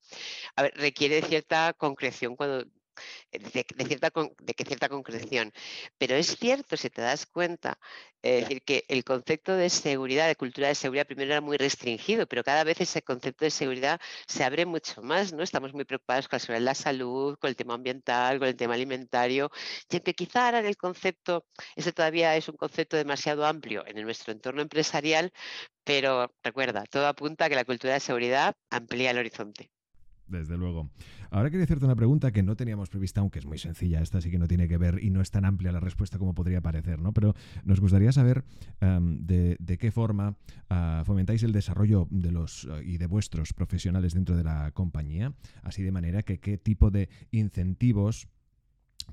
requiere 0.76 1.22
cierta 1.22 1.74
concreción 1.74 2.36
cuando 2.36 2.66
de, 3.32 3.86
cierta, 3.86 4.12
de 4.40 4.54
que 4.54 4.66
cierta 4.66 4.90
concreción. 4.90 5.52
Pero 5.98 6.16
es 6.16 6.38
cierto, 6.38 6.78
si 6.78 6.90
te 6.90 7.02
das 7.02 7.26
cuenta, 7.26 7.78
es 8.22 8.42
decir, 8.42 8.62
que 8.64 8.84
el 8.90 9.04
concepto 9.04 9.56
de 9.56 9.70
seguridad, 9.70 10.28
de 10.28 10.36
cultura 10.36 10.68
de 10.68 10.76
seguridad, 10.76 11.08
primero 11.08 11.32
era 11.32 11.42
muy 11.42 11.58
restringido, 11.58 12.28
pero 12.28 12.44
cada 12.44 12.64
vez 12.64 12.82
ese 12.82 13.02
concepto 13.02 13.46
de 13.46 13.52
seguridad 13.52 14.00
se 14.28 14.44
abre 14.44 14.66
mucho 14.66 15.02
más, 15.02 15.32
¿no? 15.34 15.42
Estamos 15.44 15.74
muy 15.74 15.86
preocupados 15.86 16.28
con 16.28 16.40
la 16.48 16.60
la 16.70 16.76
salud, 16.76 17.38
con 17.40 17.50
el 17.50 17.56
tema 17.56 17.74
ambiental, 17.76 18.40
con 18.40 18.48
el 18.48 18.56
tema 18.56 18.74
alimentario, 18.76 19.50
y 19.90 19.96
aunque 19.96 20.14
quizá 20.14 20.46
ahora 20.46 20.60
en 20.60 20.66
el 20.66 20.78
concepto, 20.78 21.46
ese 21.76 21.94
todavía 21.94 22.36
es 22.36 22.48
un 22.50 22.58
concepto 22.58 22.98
demasiado 22.98 23.46
amplio 23.46 23.84
en 23.88 24.02
nuestro 24.04 24.32
entorno 24.34 24.62
empresarial, 24.62 25.32
pero 25.84 26.34
recuerda, 26.44 26.84
todo 26.86 27.08
apunta 27.08 27.46
a 27.46 27.50
que 27.50 27.56
la 27.56 27.66
cultura 27.66 27.94
de 27.94 28.00
seguridad 28.00 28.56
amplía 28.70 29.12
el 29.12 29.18
horizonte. 29.18 29.72
Desde 30.28 30.58
luego. 30.58 30.90
Ahora 31.32 31.50
quería 31.50 31.64
hacerte 31.64 31.86
una 31.86 31.96
pregunta 31.96 32.32
que 32.32 32.44
no 32.44 32.56
teníamos 32.56 32.90
prevista, 32.90 33.22
aunque 33.22 33.40
es 33.40 33.46
muy 33.46 33.58
sencilla, 33.58 34.02
esta 34.02 34.22
sí 34.22 34.32
que 34.32 34.40
no 34.40 34.48
tiene 34.48 34.68
que 34.68 34.78
ver 34.78 35.04
y 35.04 35.10
no 35.10 35.22
es 35.22 35.32
tan 35.32 35.46
amplia 35.46 35.72
la 35.72 35.80
respuesta 35.80 36.18
como 36.18 36.34
podría 36.34 36.62
parecer, 36.62 37.00
¿no? 37.02 37.14
Pero 37.14 37.36
nos 37.64 37.80
gustaría 37.80 38.12
saber 38.12 38.44
em, 38.82 39.26
de, 39.26 39.78
qué 39.80 39.92
forma 39.92 40.36
ah, 40.70 41.04
fomentáis 41.06 41.44
el 41.44 41.52
desarrollo 41.52 42.08
de 42.10 42.32
los 42.32 42.68
y 42.84 42.98
de 42.98 43.06
vuestros 43.06 43.54
profesionales 43.54 44.14
dentro 44.14 44.36
de 44.36 44.44
la 44.44 44.72
compañía, 44.72 45.34
así 45.62 45.84
de 45.84 45.92
manera 45.92 46.24
que 46.24 46.40
qué 46.40 46.58
tipo 46.58 46.92
de 46.92 47.10
incentivos 47.32 48.28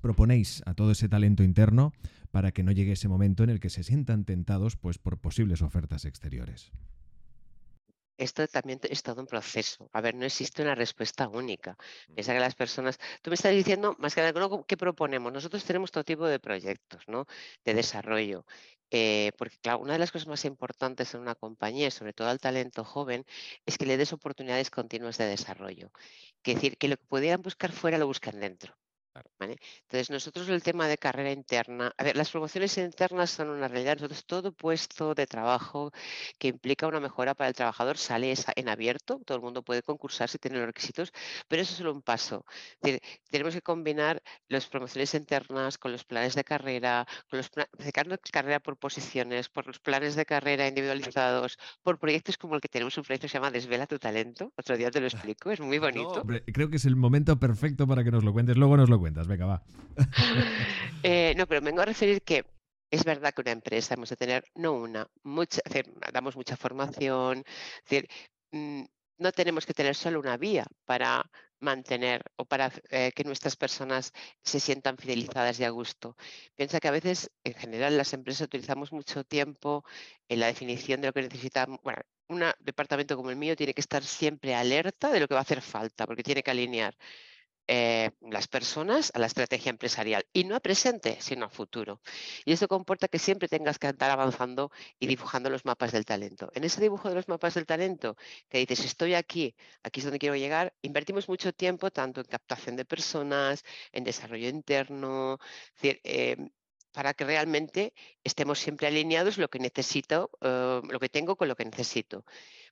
proponéis 0.00 0.62
a 0.66 0.74
todo 0.74 0.92
ese 0.92 1.08
talento 1.08 1.42
interno 1.42 1.92
para 2.30 2.52
que 2.52 2.62
no 2.62 2.72
llegue 2.72 2.92
ese 2.92 3.08
momento 3.08 3.44
en 3.44 3.50
el 3.50 3.60
que 3.60 3.70
se 3.70 3.82
sientan 3.82 4.24
tentados 4.24 4.76
pues, 4.76 4.98
por 4.98 5.18
posibles 5.18 5.62
ofertas 5.62 6.04
exteriores. 6.04 6.72
Esto 8.18 8.46
también 8.48 8.80
es 8.84 9.02
todo 9.02 9.20
un 9.20 9.26
proceso. 9.26 9.90
A 9.92 10.00
ver, 10.00 10.14
no 10.14 10.24
existe 10.24 10.62
una 10.62 10.74
respuesta 10.74 11.28
única. 11.28 11.76
Piensa 12.14 12.32
que 12.32 12.40
las 12.40 12.54
personas, 12.54 12.98
tú 13.22 13.30
me 13.30 13.34
estás 13.34 13.52
diciendo, 13.52 13.94
más 13.98 14.14
que 14.14 14.22
nada, 14.22 14.32
¿qué 14.66 14.76
proponemos? 14.76 15.32
Nosotros 15.32 15.64
tenemos 15.64 15.90
todo 15.90 16.04
tipo 16.04 16.26
de 16.26 16.40
proyectos, 16.40 17.02
¿no? 17.08 17.26
De 17.64 17.74
desarrollo. 17.74 18.44
Eh, 18.90 19.32
porque, 19.36 19.58
claro, 19.58 19.80
una 19.80 19.94
de 19.94 19.98
las 19.98 20.12
cosas 20.12 20.28
más 20.28 20.44
importantes 20.44 21.14
en 21.14 21.20
una 21.20 21.34
compañía, 21.34 21.90
sobre 21.90 22.12
todo 22.12 22.28
al 22.28 22.40
talento 22.40 22.84
joven, 22.84 23.24
es 23.66 23.78
que 23.78 23.86
le 23.86 23.96
des 23.96 24.12
oportunidades 24.12 24.70
continuas 24.70 25.18
de 25.18 25.26
desarrollo. 25.26 25.90
Es 26.44 26.54
decir, 26.54 26.78
que 26.78 26.88
lo 26.88 26.96
que 26.96 27.06
pudieran 27.06 27.42
buscar 27.42 27.72
fuera 27.72 27.98
lo 27.98 28.06
buscan 28.06 28.40
dentro. 28.40 28.74
Entonces, 29.38 30.10
nosotros 30.10 30.48
el 30.48 30.62
tema 30.62 30.88
de 30.88 30.98
carrera 30.98 31.30
interna, 31.30 31.92
a 31.96 32.04
ver, 32.04 32.16
las 32.16 32.30
promociones 32.30 32.76
internas 32.78 33.30
son 33.30 33.50
una 33.50 33.68
realidad. 33.68 33.96
Nosotros 33.96 34.24
todo 34.26 34.52
puesto 34.52 35.14
de 35.14 35.26
trabajo 35.26 35.92
que 36.38 36.48
implica 36.48 36.86
una 36.86 37.00
mejora 37.00 37.34
para 37.34 37.48
el 37.48 37.54
trabajador 37.54 37.98
sale 37.98 38.34
en 38.56 38.68
abierto, 38.68 39.20
todo 39.24 39.38
el 39.38 39.42
mundo 39.42 39.62
puede 39.62 39.82
concursar 39.82 40.28
si 40.28 40.38
tiene 40.38 40.58
los 40.58 40.66
requisitos, 40.66 41.12
pero 41.48 41.62
eso 41.62 41.72
es 41.72 41.78
solo 41.78 41.92
un 41.92 42.02
paso. 42.02 42.44
tenemos 43.30 43.54
que 43.54 43.62
combinar 43.62 44.22
las 44.48 44.66
promociones 44.66 45.14
internas 45.14 45.78
con 45.78 45.92
los 45.92 46.04
planes 46.04 46.34
de 46.34 46.44
carrera, 46.44 47.06
con 47.30 47.38
los 47.38 47.48
planes 47.48 47.70
de 47.78 47.92
carrera 48.32 48.60
por 48.60 48.76
posiciones, 48.76 49.48
por 49.48 49.66
los 49.66 49.78
planes 49.78 50.16
de 50.16 50.24
carrera 50.24 50.66
individualizados, 50.68 51.58
por 51.82 51.98
proyectos 51.98 52.36
como 52.36 52.54
el 52.54 52.60
que 52.60 52.68
tenemos 52.68 52.96
un 52.98 53.04
proyecto 53.04 53.26
que 53.26 53.30
se 53.30 53.38
llama 53.38 53.50
Desvela 53.50 53.86
tu 53.86 53.98
talento. 53.98 54.52
Otro 54.56 54.76
día 54.76 54.90
te 54.90 55.00
lo 55.00 55.06
explico, 55.34 55.50
es 55.50 55.60
muy 55.60 55.78
bonito. 55.78 56.24
creo 56.52 56.68
que 56.68 56.76
es 56.76 56.84
el 56.84 56.96
momento 56.96 57.38
perfecto 57.38 57.86
para 57.86 58.04
que 58.04 58.10
nos 58.10 58.24
lo 58.24 58.32
cuentes. 58.32 58.56
Luego 58.56 58.76
nos 58.76 58.88
lo 58.88 58.98
cuentes 58.98 59.05
venga, 59.10 59.46
va. 59.46 59.62
Eh, 61.02 61.34
no, 61.36 61.46
pero 61.46 61.60
vengo 61.60 61.82
a 61.82 61.84
referir 61.84 62.22
que 62.22 62.44
es 62.90 63.04
verdad 63.04 63.32
que 63.32 63.42
una 63.42 63.52
empresa 63.52 63.94
hemos 63.94 64.08
de 64.08 64.16
tener, 64.16 64.44
no 64.54 64.72
una, 64.72 65.06
mucha, 65.22 65.60
damos 66.12 66.36
mucha 66.36 66.56
formación, 66.56 67.44
mm, 68.50 68.82
no 69.18 69.32
tenemos 69.32 69.66
que 69.66 69.74
tener 69.74 69.94
solo 69.94 70.20
una 70.20 70.36
vía 70.36 70.66
para 70.84 71.30
mantener 71.60 72.22
o 72.36 72.44
para 72.44 72.72
eh, 72.90 73.12
que 73.14 73.24
nuestras 73.24 73.56
personas 73.56 74.12
se 74.42 74.60
sientan 74.60 74.98
fidelizadas 74.98 75.58
y 75.60 75.64
a 75.64 75.70
gusto. 75.70 76.16
Piensa 76.54 76.80
que 76.80 76.88
a 76.88 76.90
veces, 76.90 77.30
en 77.44 77.54
general, 77.54 77.96
las 77.96 78.12
empresas 78.12 78.46
utilizamos 78.46 78.92
mucho 78.92 79.24
tiempo 79.24 79.84
en 80.28 80.40
la 80.40 80.46
definición 80.48 81.00
de 81.00 81.08
lo 81.08 81.12
que 81.12 81.22
necesitamos. 81.22 81.80
Bueno, 81.82 82.02
un 82.28 82.44
departamento 82.60 83.16
como 83.16 83.30
el 83.30 83.36
mío 83.36 83.56
tiene 83.56 83.74
que 83.74 83.80
estar 83.80 84.02
siempre 84.04 84.54
alerta 84.54 85.10
de 85.10 85.20
lo 85.20 85.28
que 85.28 85.34
va 85.34 85.40
a 85.40 85.42
hacer 85.42 85.62
falta, 85.62 86.06
porque 86.06 86.22
tiene 86.22 86.42
que 86.42 86.50
alinear 86.50 86.96
eh, 87.68 88.10
las 88.20 88.46
personas 88.46 89.10
a 89.14 89.18
la 89.18 89.26
estrategia 89.26 89.70
empresarial 89.70 90.24
y 90.32 90.44
no 90.44 90.54
a 90.54 90.60
presente, 90.60 91.18
sino 91.20 91.46
a 91.46 91.50
futuro. 91.50 92.00
Y 92.44 92.52
eso 92.52 92.68
comporta 92.68 93.08
que 93.08 93.18
siempre 93.18 93.48
tengas 93.48 93.78
que 93.78 93.88
estar 93.88 94.10
avanzando 94.10 94.70
y 95.00 95.06
dibujando 95.08 95.50
los 95.50 95.64
mapas 95.64 95.92
del 95.92 96.04
talento. 96.04 96.50
En 96.54 96.64
ese 96.64 96.80
dibujo 96.80 97.08
de 97.08 97.16
los 97.16 97.28
mapas 97.28 97.54
del 97.54 97.66
talento, 97.66 98.16
que 98.48 98.58
dices, 98.58 98.84
estoy 98.84 99.14
aquí, 99.14 99.56
aquí 99.82 100.00
es 100.00 100.04
donde 100.04 100.18
quiero 100.18 100.36
llegar, 100.36 100.74
invertimos 100.82 101.28
mucho 101.28 101.52
tiempo 101.52 101.90
tanto 101.90 102.20
en 102.20 102.26
captación 102.26 102.76
de 102.76 102.84
personas, 102.84 103.64
en 103.92 104.04
desarrollo 104.04 104.48
interno, 104.48 105.38
em, 105.82 106.50
para 106.92 107.14
que 107.14 107.24
realmente 107.24 107.92
estemos 108.24 108.58
siempre 108.58 108.86
alineados 108.86 109.38
lo 109.38 109.48
que 109.50 109.58
necesito, 109.58 110.30
eh, 110.40 110.80
lo 110.88 110.98
que 111.00 111.08
tengo 111.08 111.36
con 111.36 111.48
lo 111.48 111.56
que 111.56 111.64
necesito. 111.64 112.24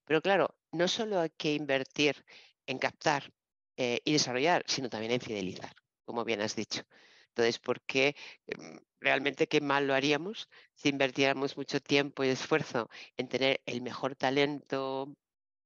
Pero 0.05 0.23
claro, 0.23 0.57
no 0.73 0.89
solo 0.89 1.21
hay 1.21 1.31
que 1.31 1.55
invertir 1.55 2.25
en 2.67 2.79
captar 2.79 3.33
eh, 3.77 4.01
y 4.05 4.13
desarrollar, 4.13 4.65
sino 4.67 4.89
también 4.89 5.13
en 5.13 5.21
fidelizar, 5.21 5.75
como 6.05 6.25
bien 6.25 6.41
has 6.41 6.57
dicho. 6.57 6.83
Entonces, 7.29 7.59
¿por 7.59 7.81
qué 7.83 8.15
em, 8.47 8.79
realmente 9.01 9.49
qué 9.49 9.61
mal 9.61 9.87
lo 9.87 9.95
haríamos 9.95 10.49
si 10.75 10.89
invirtiéramos 10.91 11.57
mucho 11.57 11.81
tiempo 11.81 12.23
y 12.25 12.29
esfuerzo 12.29 12.89
en 13.17 13.29
tener 13.29 13.61
el 13.67 13.83
mejor 13.83 14.15
talento 14.15 15.13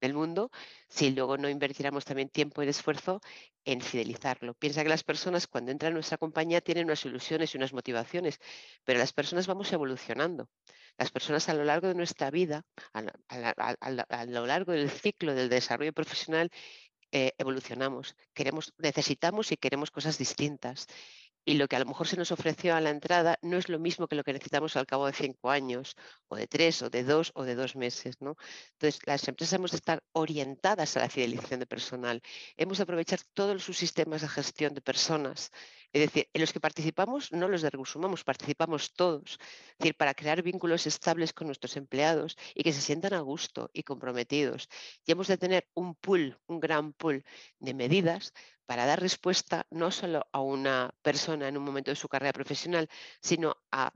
del 0.00 0.14
mundo 0.14 0.50
si 0.88 1.10
luego 1.10 1.36
no 1.36 1.48
invirtiéramos 1.48 2.04
también 2.04 2.28
tiempo 2.30 2.62
y 2.62 2.68
esfuerzo 2.68 3.20
en 3.66 3.82
fidelizarlo? 3.82 4.54
Piensa 4.54 4.82
que 4.82 4.88
las 4.88 5.04
personas 5.04 5.46
cuando 5.46 5.70
entran 5.72 5.92
a 5.92 5.94
nuestra 5.94 6.16
compañía 6.18 6.62
tienen 6.62 6.86
unas 6.86 7.04
ilusiones 7.04 7.54
y 7.54 7.58
unas 7.58 7.74
motivaciones, 7.74 8.40
pero 8.84 8.98
las 8.98 9.12
personas 9.12 9.46
vamos 9.46 9.70
evolucionando. 9.72 10.48
Las 10.96 11.10
personas 11.10 11.48
a 11.48 11.54
lo 11.54 11.64
largo 11.64 11.88
de 11.88 11.94
nuestra 11.94 12.30
vida, 12.30 12.64
a 12.92 14.26
lo 14.26 14.46
largo 14.46 14.72
del 14.72 14.90
ciclo 14.90 15.34
del 15.34 15.48
desarrollo 15.48 15.92
profesional, 15.92 16.50
eh, 17.12 17.32
evolucionamos, 17.38 18.16
queremos, 18.34 18.74
necesitamos 18.78 19.52
y 19.52 19.56
queremos 19.56 19.90
cosas 19.90 20.18
distintas. 20.18 20.86
Y 21.48 21.54
lo 21.54 21.66
que 21.66 21.76
a 21.76 21.78
lo 21.78 21.86
mejor 21.86 22.06
se 22.06 22.18
nos 22.18 22.30
ofreció 22.30 22.76
a 22.76 22.80
la 22.82 22.90
entrada 22.90 23.38
no 23.40 23.56
es 23.56 23.70
lo 23.70 23.78
mismo 23.78 24.06
que 24.06 24.16
lo 24.16 24.22
que 24.22 24.34
necesitamos 24.34 24.76
al 24.76 24.84
cabo 24.84 25.06
de 25.06 25.14
cinco 25.14 25.48
años, 25.48 25.96
o 26.28 26.36
de 26.36 26.46
tres, 26.46 26.82
o 26.82 26.90
de 26.90 27.04
dos, 27.04 27.32
o 27.34 27.42
de 27.44 27.54
dos 27.54 27.74
meses. 27.74 28.20
¿no? 28.20 28.36
Entonces, 28.72 29.00
las 29.06 29.26
empresas 29.26 29.54
hemos 29.54 29.70
de 29.70 29.78
estar 29.78 30.02
orientadas 30.12 30.94
a 30.98 31.00
la 31.00 31.08
fidelización 31.08 31.60
de 31.60 31.66
personal. 31.66 32.20
Hemos 32.58 32.76
de 32.76 32.82
aprovechar 32.82 33.20
todos 33.32 33.64
sus 33.64 33.78
sistemas 33.78 34.20
de 34.20 34.28
gestión 34.28 34.74
de 34.74 34.82
personas 34.82 35.50
es 35.92 36.02
decir, 36.02 36.28
en 36.34 36.40
los 36.42 36.52
que 36.52 36.60
participamos, 36.60 37.32
no 37.32 37.48
los 37.48 37.62
de 37.62 37.70
recursos 37.70 38.24
participamos 38.24 38.92
todos. 38.92 39.38
Es 39.72 39.78
decir, 39.78 39.96
para 39.96 40.14
crear 40.14 40.42
vínculos 40.42 40.86
estables 40.86 41.32
con 41.32 41.46
nuestros 41.46 41.76
empleados 41.76 42.36
y 42.54 42.62
que 42.62 42.72
se 42.74 42.82
sientan 42.82 43.14
a 43.14 43.20
gusto 43.20 43.70
y 43.72 43.82
comprometidos. 43.84 44.68
Y 45.06 45.12
hemos 45.12 45.28
de 45.28 45.38
tener 45.38 45.66
un 45.74 45.94
pool, 45.94 46.38
un 46.46 46.60
gran 46.60 46.92
pool 46.92 47.24
de 47.58 47.72
medidas 47.72 48.34
para 48.68 48.84
dar 48.84 49.00
respuesta 49.00 49.66
no 49.70 49.90
solo 49.90 50.28
a 50.30 50.40
una 50.42 50.94
persona 51.00 51.48
en 51.48 51.56
un 51.56 51.64
momento 51.64 51.90
de 51.90 51.96
su 51.96 52.06
carrera 52.06 52.34
profesional, 52.34 52.87
sino 53.22 53.56
a 53.72 53.90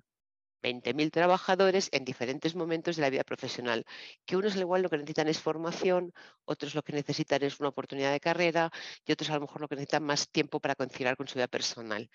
20.000 0.62 1.11
trabajadores 1.11 1.91
en 1.93 2.07
diferentes 2.07 2.55
momentos 2.55 2.97
de 2.97 3.02
la 3.02 3.11
vida 3.11 3.23
profesional, 3.23 3.85
que 4.25 4.37
unos 4.37 4.55
al 4.55 4.61
igual 4.61 4.81
lo 4.81 4.88
que 4.88 4.97
necesitan 4.97 5.29
es 5.29 5.41
formación, 5.41 6.14
otros 6.47 6.75
lo 6.75 6.83
que 6.83 6.95
necesitan 6.95 7.43
es 7.43 7.61
una 7.61 7.69
oportunidad 7.69 8.12
de 8.12 8.21
carrera 8.21 8.71
y 9.05 9.12
otros 9.12 9.29
a 9.29 9.35
lo 9.35 9.43
mejor 9.43 9.61
lo 9.61 9.69
que 9.69 9.76
necesitan 9.76 10.05
más 10.05 10.31
tiempo 10.31 10.59
para 10.59 10.75
conciliar 10.75 11.19
con 11.19 11.29
su 11.29 11.35
vida 11.35 11.49
personal. 11.49 12.09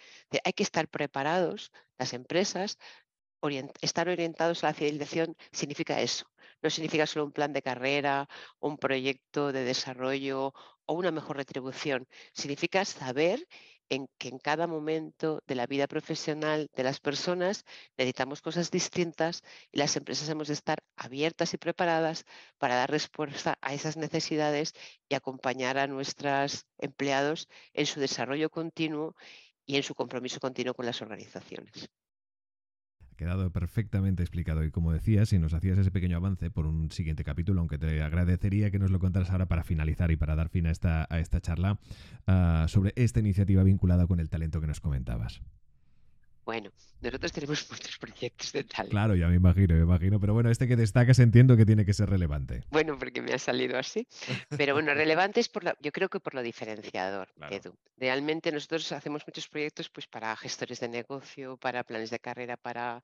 Hay 0.44 0.54
que 0.54 0.64
estar 0.64 0.88
preparados, 0.88 1.72
las 2.00 2.14
empresas, 2.14 2.80
estar 3.82 4.10
orientados 4.10 4.64
a 4.64 4.68
la 4.68 4.74
fidelización 4.74 5.36
significa 5.52 6.02
eso. 6.02 6.26
No 6.64 6.72
significa 6.72 7.06
solo 7.06 7.26
un 7.26 7.32
plan 7.32 7.54
de 7.54 7.62
carrera, 7.62 8.28
un 8.60 8.78
proyecto 8.80 9.52
de 9.52 9.64
desarrollo 9.64 10.54
o 10.88 10.94
una 10.94 11.12
mejor 11.12 11.38
retribución. 11.38 12.08
Significa 12.34 12.84
saber 12.86 13.48
en 13.90 14.08
que 14.18 14.30
en 14.30 14.40
cada 14.40 14.68
momento 14.68 15.42
de 15.48 15.56
la 15.56 15.68
vida 15.68 15.88
profesional 15.88 16.70
de 16.76 16.84
las 16.84 17.00
personas 17.00 17.64
necesitamos 17.98 18.42
cosas 18.42 18.72
distintas 18.72 19.44
y 19.72 19.78
las 19.78 19.96
empresas 19.96 20.28
hemos 20.30 20.48
de 20.48 20.56
estar 20.56 20.80
abiertas 20.96 21.54
y 21.54 21.58
preparadas 21.58 22.26
para 22.58 22.76
dar 22.76 22.92
respuesta 22.92 23.58
a 23.62 23.74
esas 23.74 23.98
necesidades 23.98 24.74
y 25.10 25.16
acompañar 25.16 25.78
a 25.78 25.88
nuestros 25.88 26.66
empleados 26.78 27.48
en 27.74 27.86
su 27.86 28.00
desarrollo 28.00 28.50
continuo 28.50 29.16
y 29.66 29.78
en 29.78 29.84
su 29.84 29.96
compromiso 29.96 30.40
continuo 30.40 30.74
con 30.74 30.86
las 30.86 31.02
organizaciones 31.02 31.90
quedado 33.18 33.52
perfectamente 33.52 34.24
explicado. 34.24 34.64
Y 34.64 34.72
como 34.72 34.94
decías, 34.94 35.30
si 35.30 35.40
nos 35.40 35.54
hacías 35.54 35.78
ese 35.78 35.92
pequeño 35.92 36.16
avance 36.16 36.50
por 36.50 36.66
un 36.66 36.92
siguiente 36.92 37.24
capítulo, 37.24 37.60
aunque 37.60 37.78
te 37.78 38.02
agradecería 38.02 38.72
que 38.72 38.80
nos 38.80 38.92
lo 38.92 39.00
contaras 39.00 39.32
ahora 39.32 39.48
para 39.48 39.64
finalizar 39.64 40.12
y 40.12 40.16
para 40.16 40.36
dar 40.36 40.50
fin 40.50 40.68
a 40.68 40.72
esta, 40.72 41.08
a 41.10 41.20
esta 41.20 41.42
charla 41.42 41.80
ah, 42.28 42.66
sobre 42.70 42.94
esta 42.96 43.20
iniciativa 43.20 43.64
vinculada 43.64 44.08
con 44.08 44.22
el 44.22 44.30
talento 44.30 44.62
que 44.62 44.68
nos 44.68 44.80
comentabas. 44.80 45.42
Bueno, 46.48 46.72
nosotros 47.02 47.34
tenemos 47.34 47.70
muchos 47.72 47.98
proyectos 47.98 48.54
de 48.54 48.64
tal. 48.64 48.88
Claro, 48.88 49.16
ya 49.16 49.28
me 49.28 49.36
imagino, 49.36 49.76
me 49.76 49.82
imagino. 49.82 50.18
Pero 50.18 50.34
bueno, 50.34 50.50
este 50.50 50.66
que 50.66 50.78
destacas 50.78 51.20
entiendo 51.20 51.58
que 51.58 51.66
tiene 51.66 51.86
que 51.86 51.94
ser 51.94 52.10
relevante. 52.10 52.64
Bueno, 52.72 52.98
porque 52.98 53.22
me 53.22 53.34
ha 53.34 53.38
salido 53.38 53.78
así. 53.78 54.08
Pero 54.56 54.74
bueno, 54.74 54.94
relevante 54.96 55.42
es 55.42 55.50
por 55.50 55.66
lo, 55.66 55.74
yo 55.82 55.92
creo 55.92 56.08
que 56.08 56.22
por 56.22 56.34
lo 56.34 56.42
diferenciador, 56.42 57.28
Edu. 57.52 57.76
Realmente 57.98 58.50
nosotros 58.54 58.90
hacemos 58.94 59.24
muchos 59.28 59.50
proyectos 59.50 59.90
pues 59.90 60.08
para 60.08 60.34
gestores 60.38 60.80
de 60.80 60.88
negocio, 60.88 61.58
para 61.58 61.84
planes 61.84 62.12
de 62.12 62.20
carrera, 62.20 62.56
para 62.56 63.04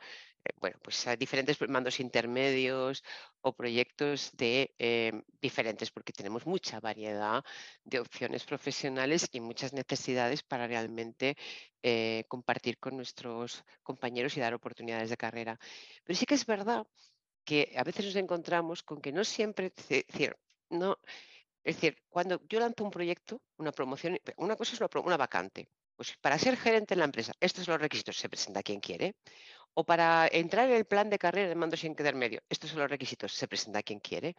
bueno, 0.59 0.77
pues 0.81 1.05
diferentes 1.17 1.57
mandos 1.69 1.99
intermedios 1.99 3.03
o 3.41 3.55
proyectos 3.55 4.31
de 4.33 4.73
eh, 4.77 5.11
diferentes, 5.41 5.91
porque 5.91 6.13
tenemos 6.13 6.45
mucha 6.45 6.79
variedad 6.79 7.43
de 7.83 7.99
opciones 7.99 8.43
profesionales 8.45 9.27
y 9.31 9.39
muchas 9.39 9.73
necesidades 9.73 10.43
para 10.43 10.67
realmente 10.67 11.35
eh, 11.81 12.25
compartir 12.27 12.77
con 12.79 12.95
nuestros 12.95 13.63
compañeros 13.83 14.35
y 14.37 14.39
dar 14.39 14.53
oportunidades 14.53 15.09
de 15.09 15.17
carrera. 15.17 15.59
Pero 16.03 16.17
sí 16.17 16.25
que 16.25 16.35
es 16.35 16.45
verdad 16.45 16.85
que 17.45 17.73
a 17.77 17.83
veces 17.83 18.05
nos 18.05 18.15
encontramos 18.15 18.83
con 18.83 19.01
que 19.01 19.11
no 19.11 19.23
siempre, 19.23 19.73
es 19.75 19.87
decir, 20.07 20.35
no, 20.69 20.97
es 21.63 21.75
decir, 21.75 21.97
cuando 22.09 22.41
yo 22.49 22.59
lanzo 22.59 22.83
un 22.83 22.91
proyecto, 22.91 23.41
una 23.57 23.71
promoción, 23.71 24.19
una 24.37 24.55
cosa 24.55 24.73
es 24.75 24.81
una, 24.81 24.89
una 25.01 25.17
vacante. 25.17 25.69
Pues 25.95 26.17
para 26.19 26.39
ser 26.39 26.57
gerente 26.57 26.95
en 26.95 26.99
la 26.99 27.05
empresa, 27.05 27.33
estos 27.39 27.65
son 27.65 27.73
los 27.73 27.81
requisitos, 27.81 28.17
se 28.17 28.27
presenta 28.29 28.63
quien 28.63 28.79
quiere. 28.79 29.15
O 29.73 29.83
para 29.83 30.27
entrar 30.31 30.69
en 30.69 30.75
el 30.75 30.85
plan 30.85 31.09
de 31.09 31.17
carrera 31.17 31.49
de 31.49 31.55
mando 31.55 31.77
sin 31.77 31.95
quedar 31.95 32.15
medio, 32.15 32.41
estos 32.49 32.69
son 32.69 32.79
los 32.79 32.89
requisitos, 32.89 33.33
se 33.33 33.47
presenta 33.47 33.83
quien 33.83 33.99
quiere. 33.99 34.35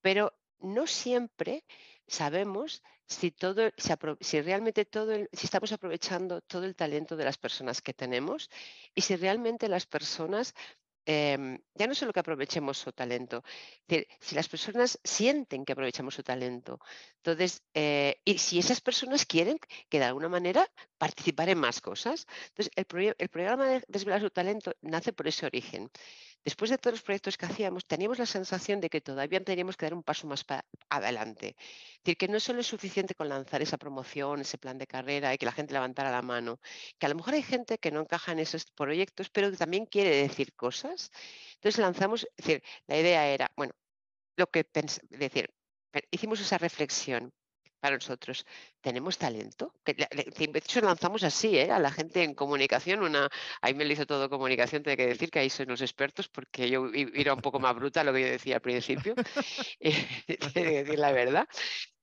Pero 0.00 0.32
no 0.60 0.86
siempre 0.86 1.64
sabemos 2.06 2.82
si, 3.06 3.30
todo, 3.30 3.70
si, 4.20 4.40
realmente 4.40 4.84
todo 4.84 5.14
si 5.32 5.44
estamos 5.46 5.72
aprovechando 5.72 6.40
todo 6.40 6.64
el 6.64 6.74
talento 6.74 7.16
de 7.16 7.24
las 7.24 7.38
personas 7.38 7.82
que 7.82 7.92
tenemos 7.92 8.50
y 8.94 9.02
si 9.02 9.16
realmente 9.16 9.68
las 9.68 9.86
personas 9.86 10.54
Em, 11.04 11.58
ya 11.74 11.86
no 11.88 11.94
solo 11.96 12.12
que 12.12 12.20
aprovechemos 12.20 12.78
su 12.78 12.92
talento, 12.92 13.42
si 14.20 14.34
las 14.36 14.48
personas 14.48 15.00
sienten 15.02 15.64
que 15.64 15.72
aprovechamos 15.72 16.14
su 16.14 16.22
talento, 16.22 16.78
entonces, 17.16 17.62
eh, 17.74 18.20
y 18.24 18.38
si 18.38 18.58
esas 18.60 18.80
personas 18.80 19.26
quieren 19.26 19.58
que 19.88 19.98
de 19.98 20.04
alguna 20.04 20.28
manera 20.28 20.70
participar 20.98 21.48
en 21.48 21.58
más 21.58 21.80
cosas, 21.80 22.26
entonces 22.50 22.72
el 22.76 23.28
programa 23.28 23.66
de 23.66 23.84
desvelar 23.88 24.20
su 24.20 24.30
talento 24.30 24.72
nace 24.80 25.12
por 25.12 25.26
ese 25.26 25.46
origen 25.46 25.90
después 26.44 26.70
de 26.70 26.78
todos 26.78 26.94
los 26.94 27.02
proyectos 27.02 27.36
que 27.36 27.46
hacíamos, 27.46 27.86
teníamos 27.86 28.18
la 28.18 28.26
sensación 28.26 28.80
de 28.80 28.88
que 28.90 29.00
todavía 29.00 29.42
teníamos 29.42 29.76
que 29.76 29.86
dar 29.86 29.94
un 29.94 30.02
paso 30.02 30.26
más 30.26 30.44
adelante. 30.88 31.56
Es 31.58 31.98
decir, 32.04 32.16
que 32.16 32.28
no 32.28 32.40
solo 32.40 32.60
es 32.60 32.66
suficiente 32.66 33.14
con 33.14 33.28
lanzar 33.28 33.62
esa 33.62 33.78
promoción, 33.78 34.40
ese 34.40 34.58
plan 34.58 34.78
de 34.78 34.86
carrera 34.86 35.34
y 35.34 35.38
que 35.38 35.46
la 35.46 35.52
gente 35.52 35.74
levantara 35.74 36.10
la 36.10 36.22
mano, 36.22 36.60
que 36.98 37.06
a 37.06 37.08
lo 37.08 37.14
mejor 37.16 37.34
hay 37.34 37.42
gente 37.42 37.78
que 37.78 37.90
no 37.90 38.00
encaja 38.00 38.32
en 38.32 38.40
esos 38.40 38.64
proyectos, 38.70 39.30
pero 39.30 39.50
que 39.50 39.56
también 39.56 39.86
quiere 39.86 40.16
decir 40.16 40.54
cosas. 40.54 41.10
Entonces 41.54 41.78
lanzamos, 41.78 42.24
es 42.36 42.46
decir, 42.46 42.62
la 42.86 42.98
idea 42.98 43.26
era, 43.28 43.50
bueno, 43.56 43.72
lo 44.36 44.48
que 44.48 44.66
es 44.74 45.00
decir, 45.10 45.52
hicimos 46.10 46.40
esa 46.40 46.58
reflexión 46.58 47.32
para 47.82 47.96
nosotros. 47.96 48.46
¿Tenemos 48.80 49.18
talento? 49.18 49.74
de 49.84 50.58
hecho, 50.58 50.80
lanzamos 50.80 51.24
así 51.24 51.58
¿eh? 51.58 51.70
a 51.72 51.80
la 51.80 51.90
gente 51.90 52.22
en 52.22 52.34
comunicación. 52.34 53.02
Una, 53.02 53.28
ahí 53.60 53.74
me 53.74 53.84
lo 53.84 53.92
hizo 53.92 54.06
todo 54.06 54.30
comunicación, 54.30 54.84
tengo 54.84 54.96
que 54.96 55.08
decir 55.08 55.30
que 55.30 55.40
ahí 55.40 55.50
son 55.50 55.66
los 55.68 55.80
expertos, 55.80 56.28
porque 56.28 56.70
yo 56.70 56.88
era 56.92 57.34
un 57.34 57.40
poco 57.40 57.58
más 57.58 57.74
bruta 57.74 58.04
lo 58.04 58.12
que 58.12 58.20
yo 58.20 58.26
decía 58.28 58.56
al 58.56 58.60
principio, 58.62 59.14
tengo 59.80 60.52
que 60.54 60.84
decir 60.84 60.98
la 60.98 61.10
verdad. 61.10 61.48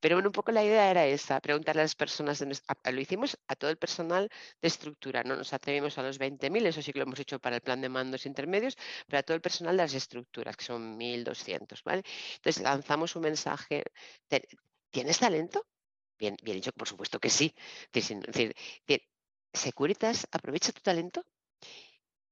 Pero 0.01 0.15
bueno, 0.15 0.29
un 0.29 0.33
poco 0.33 0.51
la 0.51 0.63
idea 0.63 0.91
era 0.91 1.05
esa, 1.05 1.39
preguntarle 1.39 1.81
a 1.81 1.85
las 1.85 1.95
personas, 1.95 2.41
lo 2.41 3.01
hicimos 3.01 3.37
a 3.47 3.55
todo 3.55 3.69
el 3.69 3.77
personal 3.77 4.29
de 4.61 4.67
estructura, 4.67 5.23
no 5.23 5.35
nos 5.37 5.53
atrevimos 5.53 5.97
a 5.97 6.03
los 6.03 6.19
20.000, 6.19 6.65
eso 6.67 6.81
sí 6.81 6.91
que 6.91 6.99
lo 6.99 7.03
hemos 7.03 7.19
hecho 7.19 7.39
para 7.39 7.55
el 7.57 7.61
plan 7.61 7.81
de 7.81 7.89
mandos 7.89 8.25
intermedios, 8.25 8.77
pero 9.07 9.19
a 9.19 9.23
todo 9.23 9.35
el 9.35 9.41
personal 9.41 9.77
de 9.77 9.83
las 9.83 9.93
estructuras, 9.93 10.55
que 10.57 10.65
son 10.65 10.97
1.200, 10.97 11.83
¿vale? 11.83 12.03
Entonces 12.35 12.63
lanzamos 12.63 13.15
un 13.15 13.23
mensaje, 13.23 13.83
¿Tienes 14.91 15.19
talento? 15.19 15.65
Bien, 16.17 16.35
dicho, 16.41 16.71
por 16.73 16.87
supuesto 16.87 17.19
que 17.19 17.29
sí. 17.29 17.53
Es 17.93 18.13
¿Securitas 19.53 20.27
aprovecha 20.31 20.71
tu 20.71 20.81
talento? 20.81 21.25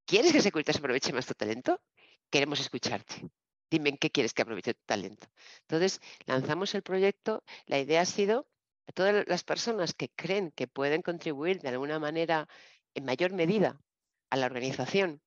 ¿Quieres 0.05 0.31
que 0.31 0.41
Securitas 0.41 0.77
aproveche 0.77 1.13
más 1.13 1.25
tu 1.25 1.33
talento? 1.33 1.81
Queremos 2.29 2.59
escucharte. 2.59 3.29
Dime 3.69 3.89
en 3.89 3.97
qué 3.97 4.09
quieres 4.11 4.33
que 4.33 4.41
aproveche 4.41 4.73
tu 4.73 4.83
talento. 4.85 5.27
Entonces, 5.61 5.99
lanzamos 6.25 6.73
el 6.75 6.83
proyecto. 6.83 7.43
La 7.65 7.79
idea 7.79 8.01
ha 8.01 8.05
sido 8.05 8.47
a 8.87 8.91
todas 8.91 9.27
las 9.27 9.43
personas 9.43 9.93
que 9.93 10.09
creen 10.09 10.51
que 10.51 10.67
pueden 10.67 11.01
contribuir 11.01 11.59
de 11.61 11.69
alguna 11.69 11.99
manera, 11.99 12.47
en 12.93 13.05
mayor 13.05 13.33
medida, 13.33 13.81
a 14.29 14.37
la 14.37 14.45
organización 14.45 15.21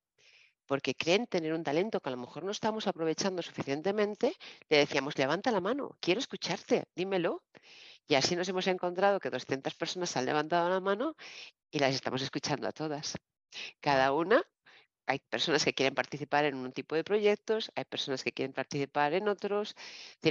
porque 0.71 0.95
creen 0.95 1.27
tener 1.27 1.53
un 1.53 1.65
talento 1.65 1.99
que 2.01 2.11
a 2.11 2.13
lo 2.13 2.23
mejor 2.25 2.45
no 2.45 2.53
estamos 2.53 2.87
aprovechando 2.87 3.43
suficientemente, 3.43 4.37
le 4.69 4.77
decíamos, 4.77 5.19
levanta 5.19 5.51
la 5.51 5.61
mano, 5.61 5.97
quiero 5.99 6.21
escucharte, 6.21 6.85
dímelo. 6.95 7.43
Y 8.07 8.15
así 8.15 8.37
nos 8.37 8.49
hemos 8.49 8.69
encontrado 8.69 9.19
que 9.19 9.31
200 9.31 9.75
personas 9.75 10.17
han 10.17 10.27
levantado 10.27 10.71
la 10.71 10.79
mano 10.79 11.17
y 11.73 11.81
las 11.81 11.93
estamos 11.93 12.23
escuchando 12.23 12.69
a 12.69 12.73
todas. 12.73 13.17
Cada 13.81 14.13
una, 14.13 14.45
hay 15.07 15.19
personas 15.29 15.65
que 15.65 15.75
quieren 15.75 15.97
participar 15.97 16.45
en 16.45 16.55
un 16.55 16.71
tipo 16.71 16.95
de 16.95 17.03
proyectos, 17.03 17.73
hay 17.75 17.85
personas 17.87 18.23
que 18.23 18.31
quieren 18.31 18.53
participar 18.53 19.13
en 19.15 19.27
otros, 19.27 19.75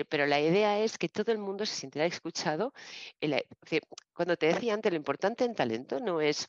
pero 0.08 0.25
la 0.25 0.39
idea 0.39 0.80
es 0.80 0.97
que 0.97 1.10
todo 1.10 1.34
el 1.34 1.39
mundo 1.39 1.65
se 1.65 1.75
sintiera 1.75 2.06
escuchado. 2.06 2.71
Cuando 4.13 4.38
te 4.38 4.47
decía 4.47 4.73
antes, 4.73 4.89
lo 4.89 4.97
importante 4.97 5.43
en 5.43 5.54
talento 5.54 5.99
no 5.99 6.21
es, 6.21 6.47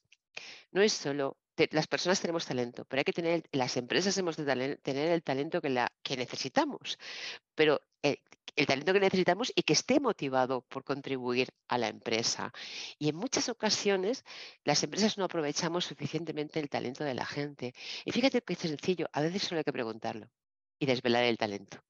no 0.70 0.80
es 0.80 0.92
solo 0.92 1.39
las 1.72 1.86
personas 1.86 2.20
tenemos 2.20 2.46
talento, 2.46 2.84
pero 2.84 3.00
hay 3.00 3.04
que 3.04 3.12
tener, 3.12 3.42
las 3.52 3.76
empresas 3.76 4.16
hemos 4.18 4.36
de 4.36 4.76
tener 4.76 5.10
el 5.10 5.22
talento 5.22 5.60
que, 5.60 5.70
la, 5.70 5.92
que 6.02 6.16
necesitamos, 6.16 6.98
pero 7.54 7.80
el, 8.02 8.18
talento 8.66 8.92
que 8.92 9.00
necesitamos 9.00 9.52
y 9.54 9.62
que 9.62 9.72
esté 9.72 10.00
motivado 10.00 10.62
por 10.62 10.84
contribuir 10.84 11.48
a 11.68 11.78
la 11.78 11.88
empresa. 11.88 12.52
Y 12.98 13.08
en 13.08 13.16
muchas 13.16 13.48
ocasiones 13.48 14.24
las 14.64 14.82
empresas 14.82 15.18
no 15.18 15.24
aprovechamos 15.24 15.84
suficientemente 15.84 16.60
el 16.60 16.68
talento 16.68 17.04
de 17.04 17.14
la 17.14 17.26
gente. 17.26 17.74
Y 18.04 18.12
fíjate 18.12 18.42
que 18.42 18.52
es 18.52 18.58
sencillo, 18.58 19.08
a 19.12 19.20
veces 19.20 19.42
solo 19.42 19.58
hay 19.58 19.64
que 19.64 19.72
preguntarlo 19.72 20.28
y 20.78 20.86
desvelar 20.86 21.24
el 21.24 21.38
talento. 21.38 21.82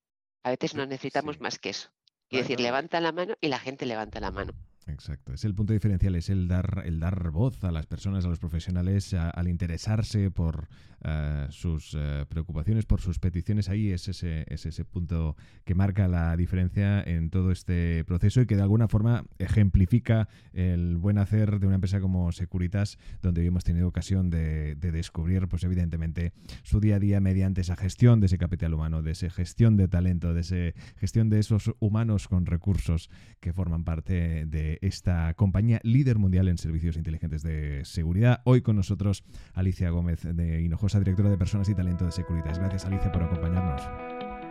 A 0.43 0.51
veces 0.51 0.75
no 0.75 0.87
necesitamos 0.87 1.41
más 1.41 1.59
que 1.59 1.71
eso. 1.71 1.91
Y 2.29 2.37
decir, 2.39 2.61
levanta 2.61 3.01
la 3.01 3.13
mano 3.13 3.35
y 3.41 3.49
la 3.49 3.59
gente 3.59 3.87
levanta 3.87 4.21
la 4.21 4.31
mano. 4.31 4.55
Exacto, 4.93 5.33
es 5.33 5.45
el 5.45 5.55
punto 5.55 5.73
diferencial, 5.73 6.15
es 6.15 6.31
el 6.31 6.49
dar, 6.49 6.83
el 6.85 7.01
dar 7.01 7.31
voz 7.31 7.63
a 7.65 7.71
las 7.71 7.87
personas, 7.87 8.25
a 8.25 8.29
los 8.29 8.39
profesionales, 8.39 9.15
al 9.15 9.49
interesarse 9.49 10.31
por 10.31 10.69
eh, 11.03 11.47
sus 11.49 11.97
eh, 11.99 12.27
preocupaciones, 12.29 12.85
por 12.85 13.01
sus 13.01 13.19
peticiones. 13.19 13.71
Ahí 13.71 13.91
es 13.91 14.09
ese, 14.09 14.45
es 14.49 14.67
ese 14.67 14.85
punto 14.85 15.35
que 15.65 15.75
marca 15.75 16.09
la 16.09 16.37
diferencia 16.37 17.01
en 17.03 17.31
todo 17.31 17.53
este 17.53 18.05
proceso 18.05 18.43
y 18.43 18.47
que 18.47 18.57
de 18.57 18.63
alguna 18.63 18.87
forma 18.87 19.25
ejemplifica 19.39 20.29
el 20.53 20.99
buen 20.99 21.17
hacer 21.17 21.59
de 21.59 21.67
una 21.67 21.77
empresa 21.77 22.01
como 22.01 22.33
Securitas, 22.33 22.99
donde 23.23 23.41
hoy 23.41 23.47
hemos 23.47 23.65
tenido 23.65 23.89
ocasión 23.89 24.29
de, 24.29 24.75
descubrir, 24.75 25.49
pues 25.49 25.65
evidentemente, 25.65 26.33
su 26.63 26.81
día 26.81 26.97
a 26.97 26.99
día 26.99 27.21
mediante 27.21 27.63
esa 27.63 27.77
gestión 27.77 28.21
de 28.21 28.27
ese 28.27 28.37
capital 28.37 28.75
humano, 28.75 29.03
de 29.03 29.13
esa 29.13 29.31
gestión 29.31 29.79
de 29.79 29.89
talento, 29.89 30.35
de 30.35 30.41
esa 30.41 30.79
gestión 30.97 31.31
de 31.31 31.39
esos 31.39 31.73
humanos 31.79 32.29
con 32.29 32.45
recursos 32.45 33.09
que 33.41 33.55
forman 33.55 33.85
parte 33.85 34.45
de 34.45 34.79
esta 34.81 35.35
compañía 35.35 35.81
líder 35.83 36.19
mundial 36.19 36.49
en 36.49 36.59
servicios 36.59 36.97
inteligentes 36.97 37.43
de 37.43 37.85
seguridad. 37.85 38.41
Hoy 38.45 38.63
con 38.63 38.77
nosotros 38.77 39.25
Alicia 39.55 39.91
Gómez 39.91 40.23
de 40.23 40.63
Hinojosa, 40.63 40.99
directora 40.99 41.31
de 41.31 41.39
Personas 41.39 41.69
y 41.69 41.75
Talento 41.75 42.05
de 42.05 42.13
Securitas. 42.13 42.59
Gracias 42.59 42.85
Alicia 42.85 43.13
por 43.13 43.23
acompañarnos. 43.23 43.83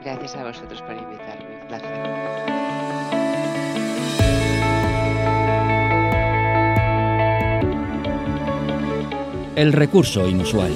Gracias 0.03 0.35
a 0.35 0.43
vosotros 0.43 0.81
por 0.81 0.95
invitarme. 0.95 1.59
Gracias. 1.67 2.69
El 9.55 9.73
recurso 9.73 10.29
inusual. 10.29 10.71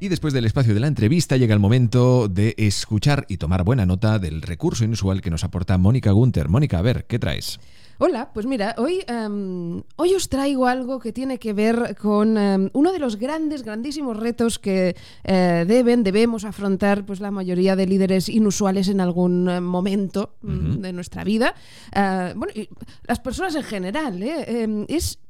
Y 0.00 0.08
después 0.08 0.34
del 0.34 0.44
espacio 0.44 0.74
de 0.74 0.80
la 0.80 0.88
entrevista 0.88 1.36
llega 1.36 1.54
el 1.54 1.60
momento 1.60 2.28
de 2.28 2.54
escuchar 2.58 3.24
y 3.28 3.36
tomar 3.36 3.64
buena 3.64 3.86
nota 3.86 4.18
del 4.18 4.42
recurso 4.42 4.84
inusual 4.84 5.20
que 5.20 5.30
nos 5.30 5.44
aporta 5.44 5.78
Mónica 5.78 6.10
Gunter. 6.10 6.48
Mónica, 6.48 6.78
a 6.78 6.82
ver, 6.82 7.06
¿qué 7.06 7.18
traes? 7.18 7.60
Hola, 7.98 8.32
pues 8.34 8.44
mira, 8.44 8.74
hoy, 8.78 9.04
em, 9.06 9.82
hoy 9.94 10.14
os 10.14 10.28
traigo 10.28 10.66
algo 10.66 10.98
que 10.98 11.12
tiene 11.12 11.38
que 11.38 11.52
ver 11.52 11.94
con 11.96 12.36
em, 12.36 12.68
uno 12.72 12.92
de 12.92 12.98
los 12.98 13.16
grandes, 13.16 13.62
grandísimos 13.62 14.16
retos 14.16 14.58
que 14.58 14.96
eh, 15.22 15.64
deben, 15.66 16.02
debemos 16.02 16.44
afrontar 16.44 17.06
pues, 17.06 17.20
la 17.20 17.30
mayoría 17.30 17.76
de 17.76 17.86
líderes 17.86 18.28
inusuales 18.28 18.88
en 18.88 19.00
algún 19.00 19.48
eh, 19.48 19.60
momento 19.60 20.34
mm, 20.42 20.80
de 20.80 20.92
nuestra 20.92 21.22
vida. 21.22 21.54
Eh, 21.94 22.32
bueno, 22.34 22.52
y 22.52 22.68
las 23.06 23.20
personas 23.20 23.54
en 23.54 23.62
general, 23.62 24.20
em, 24.22 24.86
es 24.88 25.20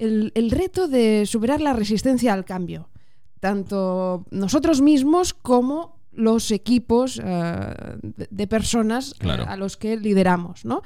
el, 0.00 0.32
el 0.34 0.50
reto 0.50 0.88
de 0.88 1.24
superar 1.24 1.60
la 1.60 1.72
resistencia 1.72 2.32
al 2.32 2.44
cambio. 2.44 2.88
Tanto 3.40 4.24
nosotros 4.30 4.80
mismos 4.80 5.34
como 5.34 5.98
los 6.12 6.50
equipos 6.50 7.16
de, 7.16 8.46
personas 8.48 9.14
a 9.22 9.56
los 9.56 9.76
que 9.76 9.96
lideramos, 9.96 10.64
¿no? 10.64 10.82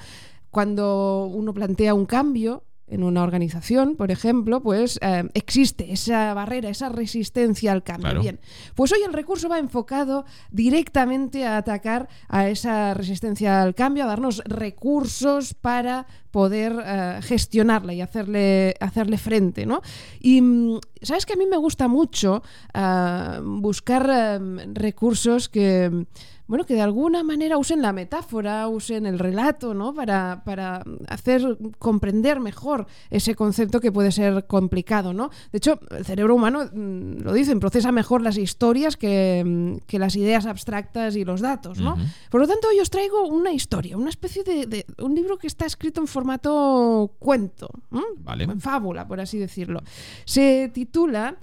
cuando 0.53 1.31
uno 1.33 1.55
plantea 1.55 1.95
un 1.95 2.05
cambio 2.05 2.63
en 2.87 3.03
una 3.03 3.23
organización, 3.23 3.97
por 3.97 4.11
ejemplo, 4.11 4.61
pues 4.61 4.99
eh, 5.01 5.27
existe 5.33 5.95
esa 5.95 6.35
barrera, 6.35 6.69
esa 6.69 6.91
resistencia 6.91 7.73
al 7.73 7.83
cambio. 7.83 8.21
Bien, 8.21 8.39
pues 8.75 8.93
hoy 8.93 9.01
el 9.03 9.15
recurso 9.15 9.49
va 9.49 9.59
enfocado 9.59 10.27
directamente 10.51 11.47
a 11.47 11.57
atacar 11.57 12.11
a 12.29 12.51
esa 12.51 12.93
resistencia 12.93 13.63
al 13.63 13.75
cambio, 13.75 14.05
a 14.05 14.09
darnos 14.09 14.43
recursos 14.45 15.55
para 15.55 16.07
poder 16.33 16.75
eh, 16.85 17.21
gestionarla 17.23 17.95
y 17.95 18.01
hacerle, 18.01 18.75
hacerle 18.81 19.19
frente. 19.19 19.67
¿no? 19.67 19.83
Y 20.21 20.41
mm, 20.41 20.81
sabes 21.01 21.27
que 21.27 21.35
a 21.35 21.37
mí 21.37 21.47
me 21.47 21.57
gusta 21.57 21.87
mucho 21.87 22.43
eh, 22.75 23.41
buscar 23.43 24.41
recursos 24.75 25.49
que 25.49 26.07
bueno, 26.53 26.67
que 26.67 26.75
de 26.75 26.83
alguna 26.83 27.23
manera 27.23 27.57
usen 27.57 27.81
la 27.81 27.95
metáfora, 27.95 28.69
usen 28.69 29.07
el 29.07 29.19
relato, 29.19 29.73
¿no? 29.73 29.95
Para, 29.95 30.43
para 30.45 30.83
hacer 31.09 31.57
comprender 31.79 32.41
mejor 32.41 32.87
ese 33.09 33.35
concepto 33.35 33.81
que 33.81 33.91
puede 33.91 34.13
ser 34.13 34.47
complicado, 34.47 35.15
¿no? 35.15 35.31
De 35.51 35.57
hecho, 35.57 35.81
el 35.91 36.05
cerebro 36.05 36.35
humano, 36.35 36.69
mm, 36.71 37.23
lo 37.23 37.33
dicen, 37.33 37.59
procesa 37.59 37.91
mejor 37.91 38.21
las 38.21 38.37
historias 38.37 38.99
que, 38.99 39.43
mm, 39.43 39.87
que 39.87 39.99
las 39.99 40.15
ideas 40.15 40.45
abstractas 40.45 41.17
y 41.17 41.25
los 41.25 41.41
datos, 41.41 41.79
¿no? 41.79 41.97
Por 42.31 42.43
lo 42.43 42.47
tanto, 42.47 42.69
hoy 42.69 42.81
os 42.81 42.91
traigo 42.91 43.27
una 43.27 43.53
historia, 43.53 43.97
una 43.97 44.11
especie 44.11 44.45
de, 44.45 44.85
un 44.99 45.15
libro 45.15 45.39
que 45.39 45.47
está 45.47 45.65
escrito 45.65 46.03
en 46.03 46.07
formato 46.23 47.17
cuento, 47.19 47.69
en 48.39 48.61
fábula, 48.61 49.09
por 49.09 49.21
así 49.21 49.39
decirlo. 49.39 49.81
Se 50.25 50.71
titula, 50.73 51.37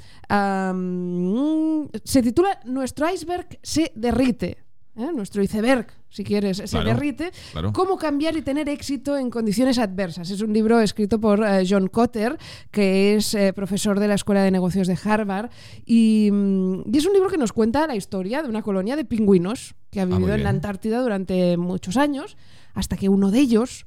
se 2.03 2.21
titula 2.23 2.59
Nuestro 2.63 3.09
iceberg 3.09 3.59
se 3.61 3.91
derrite. 3.95 4.69
¿eh? 4.95 5.11
nuestro 5.13 5.41
iceberg, 5.41 5.87
si 6.09 6.23
quieres, 6.23 6.57
se 6.57 6.79
derrite. 6.79 7.31
Cómo 7.73 7.97
cambiar 7.97 8.35
y 8.37 8.41
tener 8.41 8.69
éxito 8.69 9.17
en 9.17 9.29
condiciones 9.29 9.79
adversas. 9.79 10.29
Es 10.29 10.41
un 10.41 10.53
libro 10.53 10.79
escrito 10.79 11.19
por 11.19 11.43
eh, 11.43 11.65
John 11.67 11.87
Cotter, 11.87 12.37
que 12.71 13.15
es 13.15 13.33
eh, 13.33 13.53
profesor 13.53 13.99
de 13.99 14.07
la 14.07 14.15
Escuela 14.15 14.43
de 14.43 14.51
Negocios 14.51 14.87
de 14.87 14.97
Harvard. 15.03 15.49
Y, 15.85 16.29
mm, 16.31 16.83
y, 16.93 16.97
es 16.97 17.05
un 17.05 17.13
libro 17.13 17.29
que 17.29 17.37
nos 17.37 17.53
cuenta 17.53 17.85
la 17.87 17.95
historia 17.95 18.41
de 18.41 18.49
una 18.49 18.61
colonia 18.61 18.95
de 18.95 19.05
pingüinos 19.05 19.75
que 19.91 19.99
ha 19.99 20.03
ah, 20.03 20.05
vivido 20.05 20.33
en 20.33 20.43
la 20.43 20.49
Antártida 20.49 21.01
durante 21.01 21.57
muchos 21.57 21.97
años, 21.97 22.37
hasta 22.73 22.97
que 22.97 23.09
uno 23.09 23.31
de 23.31 23.39
ellos, 23.39 23.85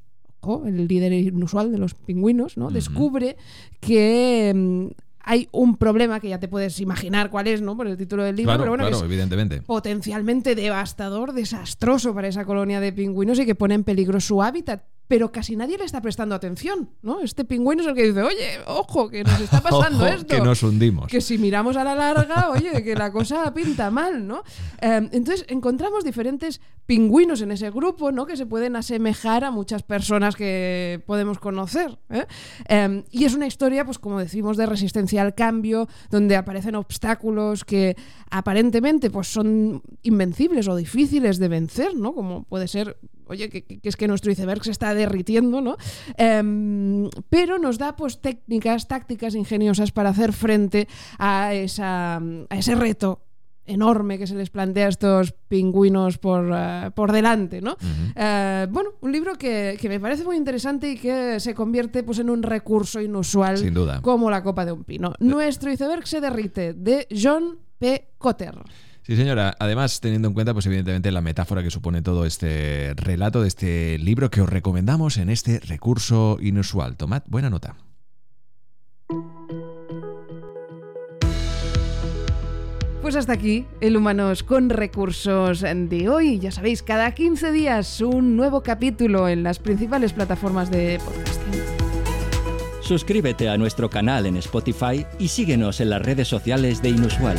el 0.66 0.88
líder 0.88 1.12
inusual 1.12 1.72
de 1.72 1.78
los 1.78 1.94
pingüinos, 1.94 2.56
¿no? 2.56 2.70
descubre 2.70 3.36
que 3.80 4.52
mm, 4.54 4.86
hay 5.24 5.48
un 5.52 5.76
problema 5.76 6.20
que 6.20 6.28
ya 6.28 6.40
te 6.40 6.48
puedes 6.48 6.80
imaginar 6.80 7.30
cuál 7.30 7.46
es, 7.46 7.62
¿no? 7.62 7.76
Por 7.76 7.86
el 7.86 7.96
título 7.96 8.24
del 8.24 8.36
libro, 8.36 8.56
pero 8.58 8.70
bueno, 8.70 8.88
es 8.88 9.02
evidentemente. 9.02 9.62
potencialmente 9.62 10.54
devastador, 10.54 11.32
desastroso 11.32 12.14
para 12.14 12.28
esa 12.28 12.44
colonia 12.44 12.80
de 12.80 12.92
pingüinos 12.92 13.38
y 13.38 13.46
que 13.46 13.54
pone 13.54 13.74
en 13.74 13.84
peligro 13.84 14.20
su 14.20 14.42
hábitat 14.42 14.82
pero 15.12 15.30
casi 15.30 15.56
nadie 15.56 15.76
le 15.76 15.84
está 15.84 16.00
prestando 16.00 16.34
atención, 16.34 16.88
¿no? 17.02 17.20
Este 17.20 17.44
pingüino 17.44 17.82
es 17.82 17.88
el 17.88 17.94
que 17.94 18.04
dice, 18.04 18.22
oye, 18.22 18.60
ojo, 18.66 19.10
que 19.10 19.22
nos 19.22 19.38
está 19.42 19.60
pasando 19.62 20.06
esto. 20.06 20.36
Que 20.36 20.40
nos 20.40 20.62
hundimos. 20.62 21.06
Que 21.06 21.20
si 21.20 21.36
miramos 21.36 21.76
a 21.76 21.84
la 21.84 21.94
larga, 21.94 22.48
oye, 22.48 22.82
que 22.82 22.94
la 22.94 23.12
cosa 23.12 23.52
pinta 23.52 23.90
mal, 23.90 24.26
¿no? 24.26 24.42
Em, 24.80 25.10
entonces 25.12 25.44
encontramos 25.50 26.02
diferentes 26.02 26.62
pingüinos 26.86 27.42
en 27.42 27.52
ese 27.52 27.70
grupo, 27.70 28.10
¿no? 28.10 28.24
Que 28.24 28.38
se 28.38 28.46
pueden 28.46 28.74
asemejar 28.74 29.44
a 29.44 29.50
muchas 29.50 29.82
personas 29.82 30.34
que 30.34 31.02
podemos 31.06 31.38
conocer. 31.38 31.98
¿eh? 32.08 32.24
Em, 32.68 33.04
y 33.10 33.26
es 33.26 33.34
una 33.34 33.46
historia, 33.46 33.84
pues 33.84 33.98
como 33.98 34.18
decimos, 34.18 34.56
de 34.56 34.64
resistencia 34.64 35.20
al 35.20 35.34
cambio, 35.34 35.88
donde 36.10 36.36
aparecen 36.36 36.74
obstáculos 36.74 37.66
que 37.66 37.96
aparentemente 38.30 39.10
pues, 39.10 39.28
son 39.28 39.82
invencibles 40.02 40.68
o 40.68 40.74
difíciles 40.74 41.38
de 41.38 41.48
vencer, 41.48 41.94
¿no? 41.96 42.14
Como 42.14 42.44
puede 42.44 42.66
ser 42.66 42.96
oye, 43.26 43.48
que, 43.48 43.80
es 43.82 43.96
que 43.96 44.08
nuestro 44.08 44.32
iceberg 44.32 44.64
se 44.64 44.70
está 44.70 44.94
derritiendo, 44.94 45.60
¿no? 45.60 45.76
Em, 46.16 47.08
pero 47.28 47.58
nos 47.58 47.78
da 47.78 47.96
pues 47.96 48.20
técnicas, 48.20 48.88
tácticas 48.88 49.34
ingeniosas 49.34 49.92
para 49.92 50.10
hacer 50.10 50.32
frente 50.32 50.88
a, 51.18 51.54
esa, 51.54 52.16
a 52.16 52.56
ese 52.56 52.74
reto 52.74 53.22
enorme 53.64 54.18
que 54.18 54.26
se 54.26 54.34
les 54.34 54.50
plantea 54.50 54.86
a 54.86 54.88
estos 54.88 55.32
pingüinos 55.48 56.18
por, 56.18 56.50
eh, 56.52 56.90
por 56.94 57.12
delante, 57.12 57.60
¿no? 57.60 57.76
Eh, 58.14 58.66
bueno, 58.70 58.90
un 59.00 59.12
libro 59.12 59.34
que, 59.36 59.78
que, 59.80 59.88
me 59.88 60.00
parece 60.00 60.24
muy 60.24 60.36
interesante 60.36 60.90
y 60.90 60.96
que 60.96 61.38
se 61.38 61.54
convierte 61.54 62.02
pues, 62.02 62.18
en 62.18 62.30
un 62.30 62.42
recurso 62.42 63.00
inusual 63.00 63.58
Sin 63.58 63.74
duda. 63.74 64.00
como 64.02 64.30
la 64.30 64.42
copa 64.42 64.64
de 64.64 64.72
un 64.72 64.84
pino. 64.84 65.14
Nuestro 65.20 65.70
iceberg 65.70 66.06
se 66.06 66.20
derrite, 66.20 66.74
de 66.74 67.06
John 67.10 67.58
P. 67.78 68.14
Cotter. 68.18 68.54
Sí, 69.02 69.16
señora. 69.16 69.56
Además, 69.58 70.00
teniendo 70.00 70.28
en 70.28 70.34
cuenta, 70.34 70.52
pues 70.52 70.66
evidentemente, 70.66 71.10
la 71.10 71.20
metáfora 71.20 71.62
que 71.62 71.70
supone 71.70 72.02
todo 72.02 72.24
este 72.24 72.94
relato 72.96 73.42
de 73.42 73.48
este 73.48 73.98
libro 73.98 74.30
que 74.30 74.40
os 74.40 74.48
recomendamos 74.48 75.16
en 75.16 75.28
este 75.28 75.58
recurso 75.60 76.38
inusual. 76.40 76.96
Tomad 76.96 77.22
buena 77.26 77.50
nota. 77.50 77.76
Pues 83.02 83.16
hasta 83.16 83.32
aquí 83.32 83.66
el 83.80 83.96
Humanos 83.96 84.44
con 84.44 84.70
Recursos 84.70 85.62
de 85.62 86.08
hoy. 86.08 86.38
Ya 86.38 86.52
sabéis, 86.52 86.84
cada 86.84 87.10
15 87.10 87.50
días 87.50 88.00
un 88.00 88.36
nuevo 88.36 88.62
capítulo 88.62 89.28
en 89.28 89.42
las 89.42 89.58
principales 89.58 90.12
plataformas 90.12 90.70
de 90.70 91.00
podcasting. 91.04 91.60
Suscríbete 92.80 93.48
a 93.48 93.58
nuestro 93.58 93.90
canal 93.90 94.26
en 94.26 94.36
Spotify 94.36 95.04
y 95.18 95.28
síguenos 95.28 95.80
en 95.80 95.90
las 95.90 96.02
redes 96.02 96.28
sociales 96.28 96.80
de 96.80 96.90
Inusual. 96.90 97.38